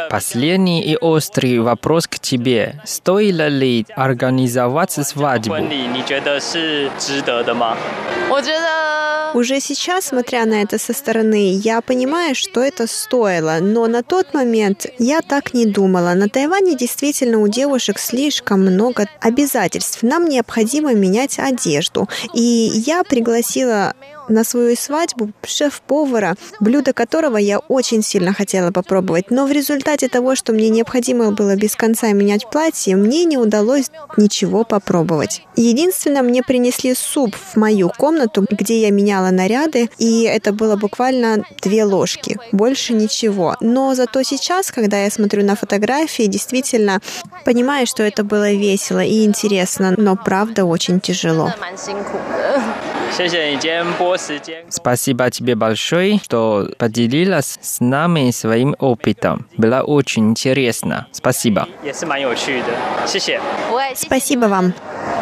[0.10, 2.82] Последний и острый вопрос к тебе.
[2.86, 5.56] Стоило ли организовать свадьбу?
[9.34, 14.36] Уже сейчас, смотря на это со стороны, я понимаю, что это стоило, но на тот
[14.36, 16.14] момент я так не думала.
[16.14, 20.04] На Тайване действительно у девушек слишком много обязательств.
[20.04, 22.08] Нам необходимо менять одежду.
[22.36, 23.96] И я пригласила
[24.30, 29.32] на свою свадьбу шеф-повара, блюдо которого я очень сильно хотела попробовать.
[29.32, 33.90] Но в результате того, что мне необходимо было без конца менять платье, мне не удалось
[34.18, 35.42] ничего попробовать.
[35.56, 41.44] Единственное, мне принесли суп в мою комнату, где я меняла наряды, и это было буквально
[41.62, 42.38] две ложки.
[42.52, 43.56] Больше ничего.
[43.60, 47.00] Но зато сейчас, когда я смотрю на фотографии, действительно
[47.46, 51.54] понимаю, что это было весело и интересно, но правда очень тяжело.
[54.70, 59.48] Спасибо тебе большое, что поделилась с нами своим опытом.
[59.56, 61.08] Было очень интересно.
[61.12, 61.68] Спасибо.
[63.96, 64.74] Спасибо вам.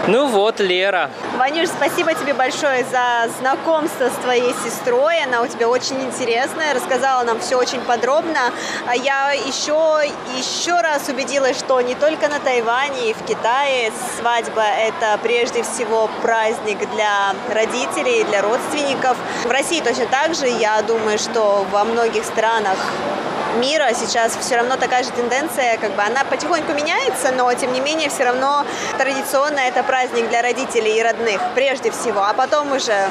[0.07, 1.09] Ну вот, Лера.
[1.37, 5.23] Ванюш, спасибо тебе большое за знакомство с твоей сестрой.
[5.23, 8.51] Она у тебя очень интересная, рассказала нам все очень подробно.
[8.87, 10.01] А я еще,
[10.37, 16.09] еще раз убедилась, что не только на Тайване и в Китае свадьба– это прежде всего
[16.21, 17.80] праздник для родителей,
[18.29, 19.17] для родственников.
[19.43, 20.47] В России точно так же.
[20.47, 22.77] Я думаю, что во многих странах
[23.59, 27.79] мира сейчас все равно такая же тенденция, как бы она потихоньку меняется, но тем не
[27.79, 28.65] менее все равно
[28.97, 33.09] традиционно это праздник для родителей и родных прежде всего, а потом уже,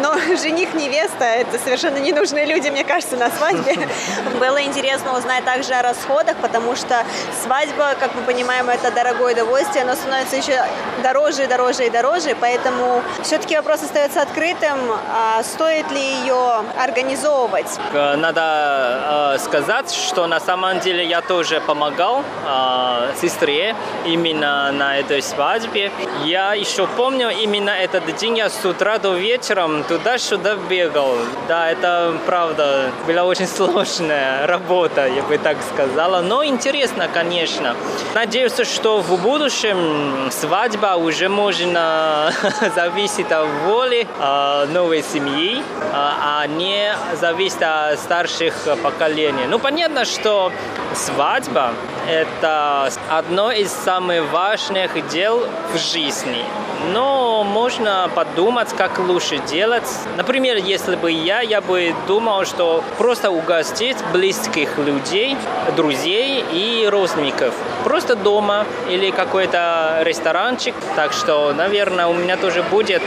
[0.00, 3.88] но жених, невеста, это совершенно ненужные люди, мне кажется, на свадьбе.
[4.40, 7.04] Было интересно узнать также о расходах, потому что
[7.42, 10.64] свадьба, как мы понимаем, это дорогое удовольствие, оно становится еще
[11.02, 14.78] дороже и дороже и дороже, поэтому все-таки вопрос остается открытым,
[15.14, 17.78] а стоит ли ее организовывать?
[17.92, 23.74] Надо э, сказать, сказать, что на самом деле я тоже помогал э, сестре
[24.06, 25.90] именно на этой свадьбе.
[26.24, 31.14] Я еще помню именно этот день, я с утра до вечера туда-сюда бегал.
[31.48, 37.74] Да, это правда, была очень сложная работа, я бы так сказала, но интересно, конечно.
[38.14, 42.32] Надеюсь, что в будущем свадьба уже можно
[42.74, 45.62] зависит от воли э, новой семьи, э,
[45.92, 49.46] а не зависит от старших поколений.
[49.48, 50.52] Ну, понятно, что
[50.94, 51.72] свадьба–
[52.10, 56.44] это одно из самых важных дел в жизни.
[56.92, 59.88] Но можно подумать, как лучше делать.
[60.16, 65.36] Например, если бы я, я бы думал, что просто угостить близких людей,
[65.76, 67.54] друзей и родственников.
[67.84, 70.74] Просто дома или какой-то ресторанчик.
[70.96, 73.02] Так что, наверное, у меня тоже будет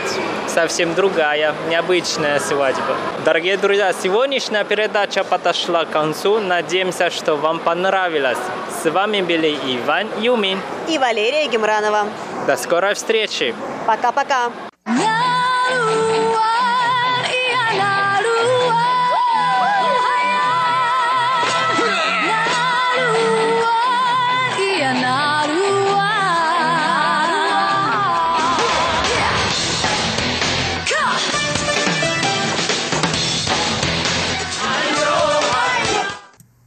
[0.48, 2.96] совсем другая, необычная свадьба.
[3.26, 6.40] Дорогие друзья, сегодняшняя передача подошла к концу.
[6.56, 8.38] Надеемся, что вам понравилось.
[8.82, 12.08] С вами были Иван Юмин и Валерия Гемранова.
[12.48, 13.54] До скорой встречи.
[13.86, 14.52] Пока-пока.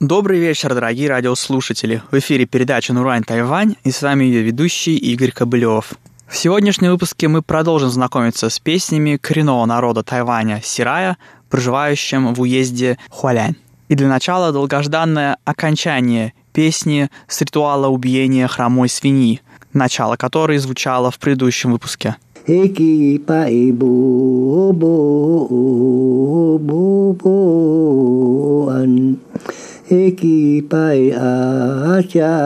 [0.09, 2.01] Добрый вечер, дорогие радиослушатели.
[2.11, 5.93] В эфире передача «Нурань Тайвань» и с вами ее ведущий Игорь Кобылев.
[6.27, 11.19] В сегодняшнем выпуске мы продолжим знакомиться с песнями коренного народа Тайваня Сирая,
[11.51, 13.57] проживающим в уезде Хуалянь.
[13.89, 19.43] И для начала долгожданное окончание песни с ритуала убиения хромой свиньи,
[19.75, 22.17] начало которой звучало в предыдущем выпуске.
[22.47, 25.45] Эки пай бо бо
[26.59, 28.49] бо бо
[29.91, 32.37] eki pai a cha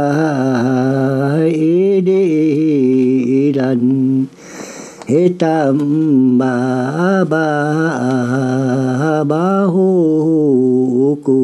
[1.51, 4.28] e de dan
[5.09, 6.55] he tam ba
[7.26, 7.49] ba
[9.26, 11.40] ba hu ku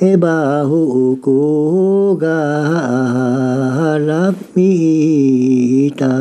[0.00, 1.38] he ba hu ku
[2.22, 2.42] ga
[4.08, 4.74] lap mi
[6.00, 6.14] ta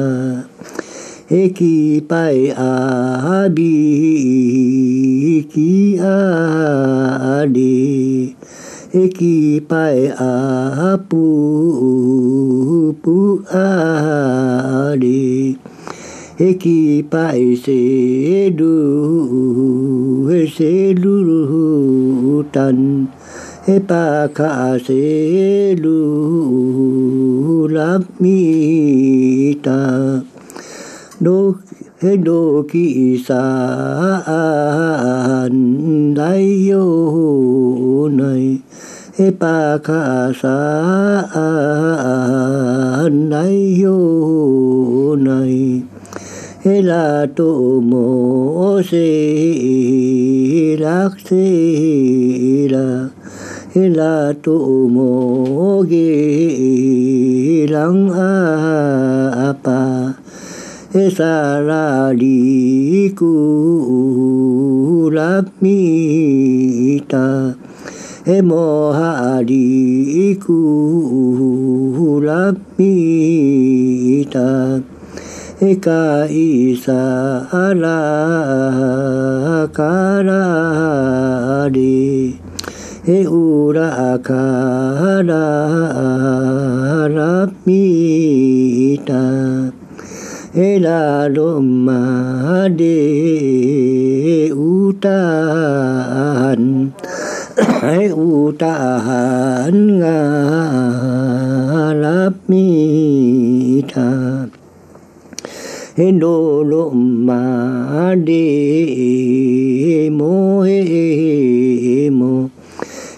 [1.31, 3.73] he ki pai a bi
[5.55, 6.15] ki a
[7.57, 8.37] di
[8.93, 11.21] ekipae apu
[13.03, 15.57] pu ari
[16.41, 18.73] ekipae sedu
[20.55, 22.79] selurutan
[23.69, 25.93] epaka selulamita
[31.21, 31.61] do
[31.99, 33.35] Edo kisan
[36.15, 36.87] dayo
[38.07, 38.63] nai
[39.21, 40.03] อิปาคา
[40.41, 40.59] สา
[43.29, 43.35] ใน
[43.77, 43.83] โย
[45.23, 45.29] ใน
[46.63, 47.07] เฮลา
[47.37, 47.49] ตุ
[47.85, 47.91] โม
[48.87, 48.91] เส
[50.83, 51.29] ลักเส
[52.73, 52.87] ลา
[53.71, 54.55] เฮลาตุ
[54.91, 54.97] โม
[55.91, 56.09] กิ
[57.73, 59.83] ลังอาปา
[60.91, 61.35] เอสา
[61.67, 61.87] รา
[62.21, 62.39] ลี
[63.19, 63.33] กู
[65.15, 65.79] ลาบมี
[67.13, 67.27] ตา
[68.25, 70.59] emohariku
[72.21, 73.61] lamita
[75.61, 77.01] ekaisa
[77.51, 77.99] ala
[79.77, 80.89] karari
[83.07, 85.47] e ura kara
[87.15, 89.23] ramita
[90.55, 95.19] e la loma de uta
[97.81, 98.73] hải u ta
[99.65, 100.19] an nga
[102.03, 104.09] lap mi ta
[106.21, 106.89] đô lộ
[107.27, 108.49] mà đi
[110.09, 112.47] mô hê mô.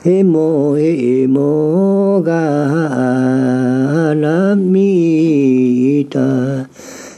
[0.04, 2.46] Hê mô hê mô ga
[4.16, 6.66] la mi ta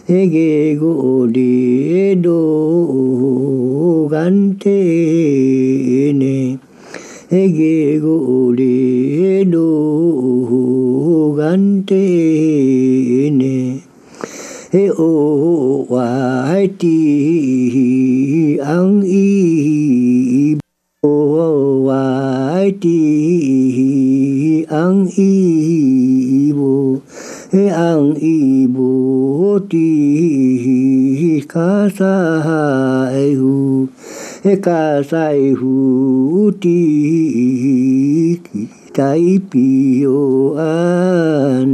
[0.08, 2.41] hê ghê gô đi đô
[4.12, 4.80] gan tê
[7.34, 9.65] ege go ore no
[11.38, 12.03] gante
[13.39, 13.55] ne
[14.81, 15.11] e o
[15.89, 16.09] wa
[16.77, 16.99] ti
[18.75, 20.57] ang i
[21.01, 21.15] o
[21.88, 22.05] wa
[22.86, 23.01] ti
[24.69, 25.34] ang i
[26.53, 27.01] bo
[27.49, 29.89] e ang i bo ti
[31.49, 32.15] ka sa
[33.09, 33.53] e hu
[34.44, 38.41] 他再不提
[38.94, 39.18] 再
[39.50, 40.06] 平
[40.58, 41.66] 安，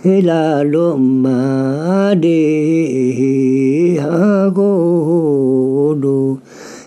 [0.00, 6.38] 他老马的哈狗罗，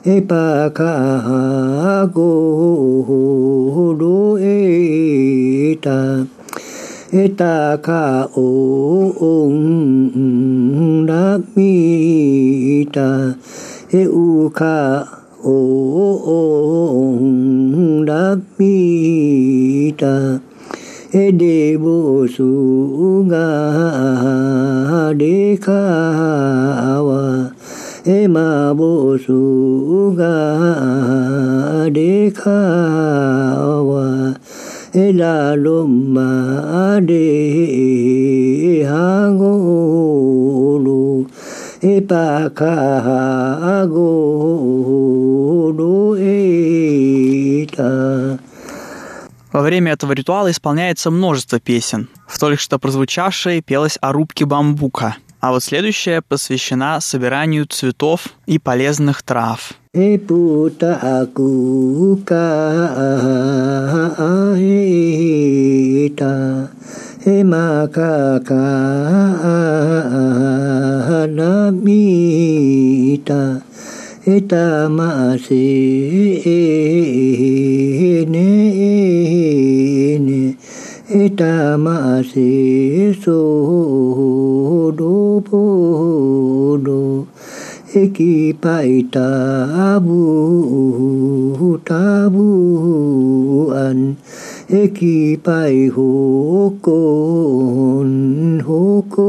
[0.01, 0.85] 他卡
[1.19, 6.25] 哈狗罗哎哒。
[7.13, 9.53] Etaka om
[11.05, 13.37] Ramita
[13.93, 15.05] Euka
[15.45, 20.41] om Ramita
[21.13, 23.45] Edebo suga
[25.13, 25.93] dekawa
[28.09, 30.33] Ema bo suga
[31.93, 32.73] dekawa
[42.07, 48.37] pa ka go lu e ta
[49.51, 52.07] Во время этого ритуала исполняется множество песен.
[52.27, 58.59] В только что прозвучавшей пелась о рубке бамбука, а вот следующая посвящена собиранию цветов и
[58.59, 59.73] полезных трав.
[59.95, 66.25] 诶不得不嘎啊啊啊嘿嘎
[67.43, 69.47] 玛嘎嘎啊啊
[70.09, 70.17] 啊
[71.07, 73.61] 啊南美哒
[74.25, 74.89] 诶大
[75.37, 78.35] 西诶诶诶
[78.65, 80.55] 诶诶
[81.09, 86.79] 诶诶西西索噜布
[87.93, 90.17] ki pai tabu
[91.85, 94.17] tabu an.
[94.67, 96.89] E ki pai hokon,
[98.65, 99.23] hokolan.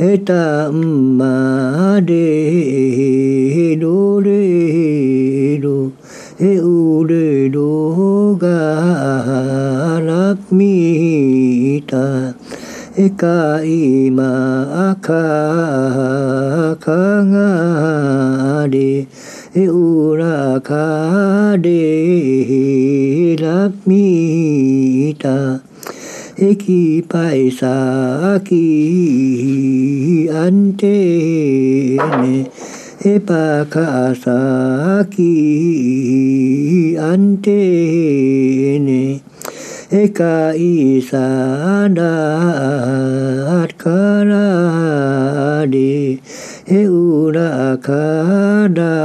[0.00, 5.92] E ta ma de, do, re, do.
[6.40, 8.56] E u, re, do, ga
[10.50, 12.37] mi, ta.
[13.22, 13.82] กาอิ
[14.18, 14.32] มา
[14.76, 15.26] อคา
[16.84, 17.50] คางา
[18.70, 18.76] เด
[19.56, 19.86] อุ
[20.20, 20.88] ราคา
[21.62, 21.68] เด
[23.44, 24.08] ลักมี
[25.22, 25.38] ตา
[26.38, 27.14] เอกีไป
[27.60, 27.78] สา
[28.48, 28.68] กี
[30.34, 30.82] อันเต
[32.18, 32.24] เน
[33.00, 33.90] เอปาคา
[34.22, 34.40] สา
[35.14, 35.36] กี
[37.02, 37.46] อันเต
[38.84, 38.90] เน
[39.88, 40.60] ekaisanaat
[43.80, 45.00] kanadi
[46.68, 49.00] euna kada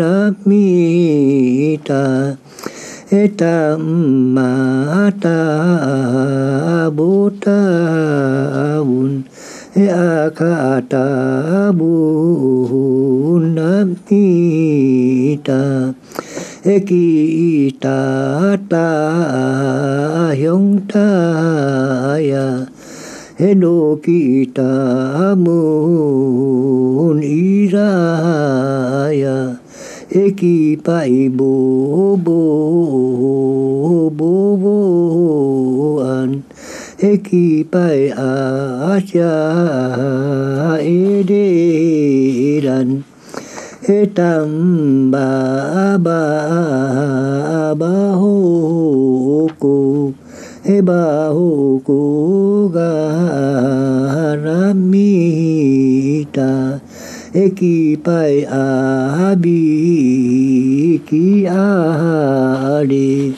[0.00, 1.20] lamita
[3.12, 4.48] etamata
[6.96, 8.48] butawun
[9.76, 11.06] eakata
[11.76, 13.20] bunamita
[16.88, 18.88] ki ta ta
[20.36, 22.66] tā ta ya
[23.38, 24.20] he no ki
[24.58, 27.88] ta tā mun i ra
[29.16, 29.36] ya
[30.12, 31.52] e ki pai bo
[32.28, 32.40] bo
[34.20, 34.76] bo bo
[36.04, 36.30] an
[37.10, 39.34] e ki pai a cha
[40.80, 41.46] e de
[42.66, 43.07] ran
[43.88, 46.20] he tam ba ba
[47.80, 49.76] ba ho ko
[50.66, 52.00] he ba ho ko
[52.74, 52.92] ga
[54.44, 55.08] ra mi
[56.36, 56.52] ta.
[57.32, 61.64] E ki pai a bi ki a
[62.92, 63.32] re.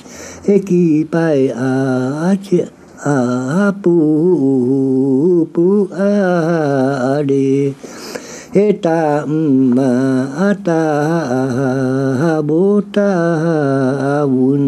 [0.55, 0.83] E ki
[1.15, 1.41] pai
[1.71, 2.61] a che
[3.15, 3.97] a pu
[5.55, 5.69] pu
[6.11, 7.51] a re
[8.55, 10.83] he ta ma ta
[12.49, 12.63] bo
[12.95, 13.11] ta
[14.47, 14.65] un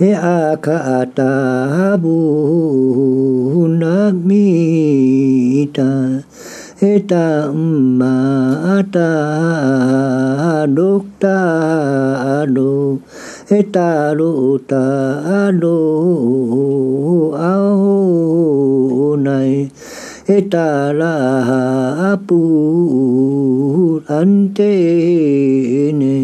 [0.00, 0.78] he a ka
[1.18, 1.30] ta
[2.02, 2.16] bu
[3.80, 3.94] na
[4.26, 4.46] mi
[5.76, 5.90] ta
[6.80, 7.26] he ta
[8.00, 8.16] ma
[8.96, 9.10] ta
[10.78, 11.38] dok ta
[12.56, 12.70] do
[13.50, 14.32] he ta ro
[14.72, 14.84] ta
[15.62, 15.78] do
[17.52, 19.70] ao này
[20.26, 26.16] etala apur antene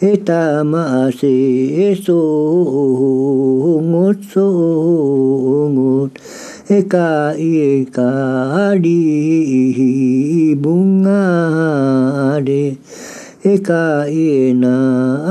[0.00, 6.16] etamase songot songot
[6.72, 12.80] eka eka di bunga de
[13.44, 14.80] eka ena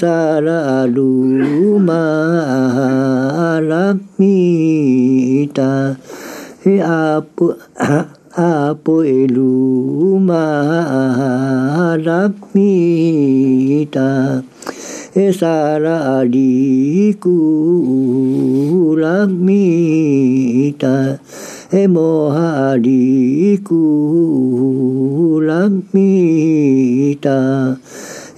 [0.00, 1.08] saradu
[1.88, 2.28] maramita
[6.84, 7.56] apu
[8.38, 10.46] apoelu malapita
[15.18, 17.34] esara adiku
[19.02, 20.94] lapita
[21.82, 23.82] emoha adiku
[25.42, 27.38] lapita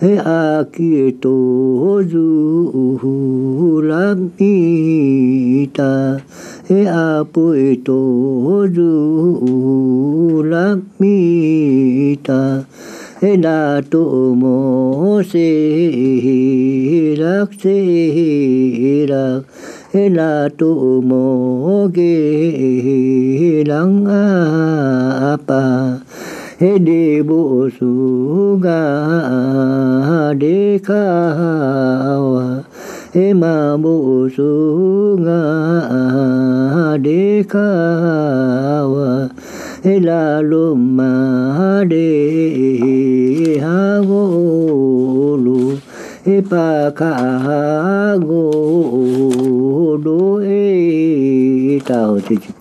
[0.00, 6.20] 哎啊，给哆哆啦咪塔！
[6.68, 12.64] 哎啊，贝哆哆啦咪塔！
[13.20, 19.44] 哎啦，哆莫西啦西啦，
[19.92, 26.03] 哎啦，哆莫吉啷阿巴。
[26.60, 28.84] đi bộ su ga
[30.38, 31.04] đi ca
[32.18, 32.62] wa
[33.12, 35.42] e ma bộ su ga
[36.96, 37.70] đi ca
[38.92, 39.28] wa
[39.82, 44.24] e la lu ma đi ha go
[45.44, 45.72] lu
[46.24, 47.14] e pa ka
[48.28, 48.44] go
[50.04, 52.53] do e tao chi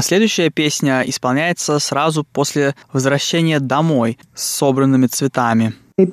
[0.00, 5.74] А следующая песня исполняется сразу после возвращения домой с собранными цветами.
[5.98, 6.06] Ne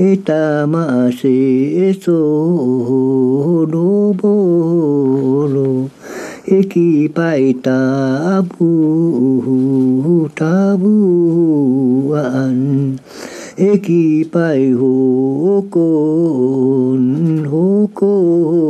[0.00, 3.84] itamasi suhunu
[4.16, 5.92] bulu
[6.48, 7.76] iki paita
[8.40, 8.72] abu
[10.32, 11.36] tabuan
[13.60, 15.84] iki pai hukun
[17.44, 18.64] hukulan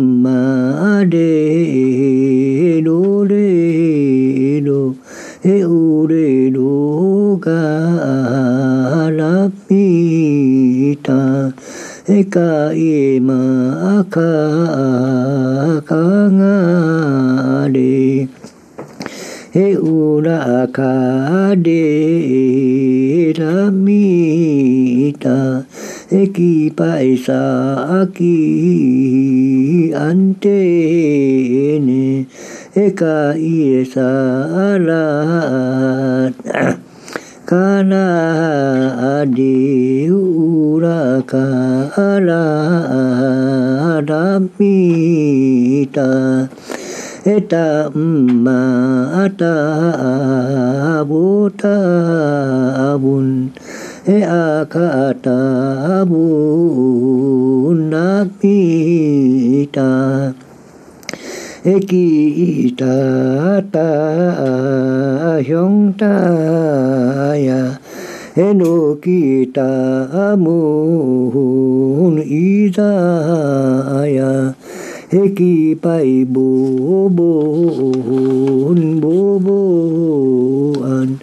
[11.04, 11.52] pita
[12.08, 14.32] e ka i ma ka
[15.88, 16.04] ka
[16.36, 16.56] ngā
[17.74, 18.28] re
[19.52, 25.38] e ura ka de ra mita
[26.10, 27.42] e ki pai sa
[28.16, 28.36] ki
[30.08, 30.60] ante
[31.88, 32.26] ne
[32.84, 34.10] e ka i e sa
[34.88, 35.04] la
[37.54, 38.06] kana
[39.22, 41.46] adi uraka
[41.94, 42.46] ala
[43.94, 45.30] adamita
[47.34, 48.62] eta ma
[49.24, 49.54] ata
[50.98, 51.78] abuta
[53.02, 53.28] bun
[54.16, 55.38] e akata
[56.10, 59.90] bun namita
[61.64, 62.92] ki ta
[63.72, 63.88] ta
[65.40, 66.12] hyong ta
[67.40, 67.80] ya.
[68.36, 74.52] E no ki ta mun i da ya.
[75.08, 77.32] E ki pai bo bo
[79.00, 79.58] bo bo
[80.84, 81.16] an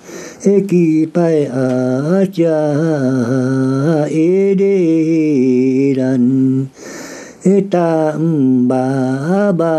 [0.44, 2.62] e ki pai a cha
[4.10, 6.26] e de ran
[7.42, 9.74] Eta mba ba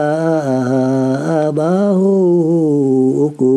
[1.54, 3.54] ba ho ko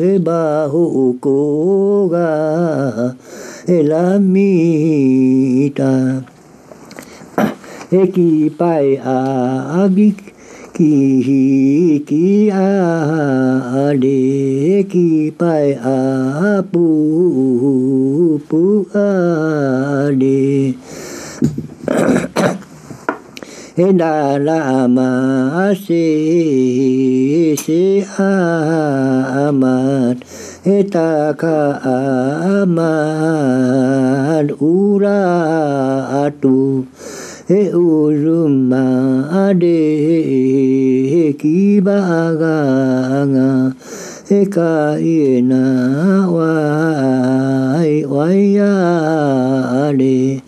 [0.00, 2.32] e ba ho ko ga
[3.68, 6.24] e la mi ta
[7.92, 9.20] e ki pai a
[9.80, 10.08] a bi
[10.72, 10.92] ki
[11.28, 11.44] hi
[12.08, 12.72] ki a
[13.84, 14.16] a de
[14.80, 16.86] e ki pai a pu
[18.48, 18.64] pu
[18.96, 20.72] a de
[23.76, 30.16] ina la ma si si amat
[30.64, 31.76] eta ka
[32.64, 35.20] amat ura
[36.24, 36.88] atu
[37.52, 39.84] e uruma ade
[41.36, 42.56] kibaganga
[44.32, 45.64] e ka ina
[46.32, 46.56] wa
[47.76, 48.72] ai wa ya
[49.84, 50.40] ade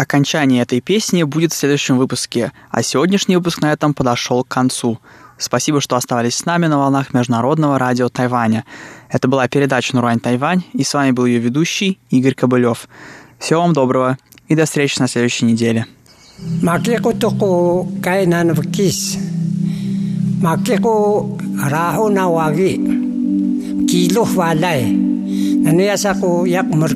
[0.00, 4.98] Окончание этой песни будет в следующем выпуске, а сегодняшний выпуск на этом подошел к концу.
[5.36, 8.64] Спасибо, что оставались с нами на волнах Международного радио Тайваня.
[9.10, 12.88] Это была передача «Нурань Тайвань», и с вами был ее ведущий Игорь Кобылев.
[13.38, 14.16] Всего вам доброго
[14.48, 15.84] и до встречи на следующей неделе.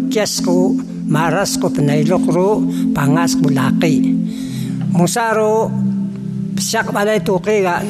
[0.09, 0.85] Ко
[1.15, 2.59] maras ko pinailok ro
[2.91, 3.47] pangas ko.
[4.91, 5.71] Musaro
[6.59, 7.87] siya balay tuki ga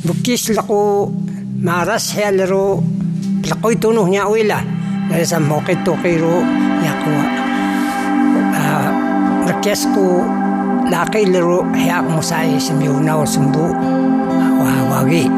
[0.00, 1.12] bukis lako
[1.60, 2.80] maras hiyal ro
[3.44, 4.60] lakoy tunuh niya wila.
[5.12, 6.40] Dari sa mokit tuki ro
[6.80, 7.24] yakuwa.
[8.56, 8.88] Uh,
[9.52, 10.24] Rekyas ko
[10.88, 13.66] laki laro hiyak musay o sumbu
[14.64, 15.28] wawagi.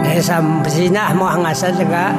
[0.00, 2.16] Dari sa sinah mo ang asal nga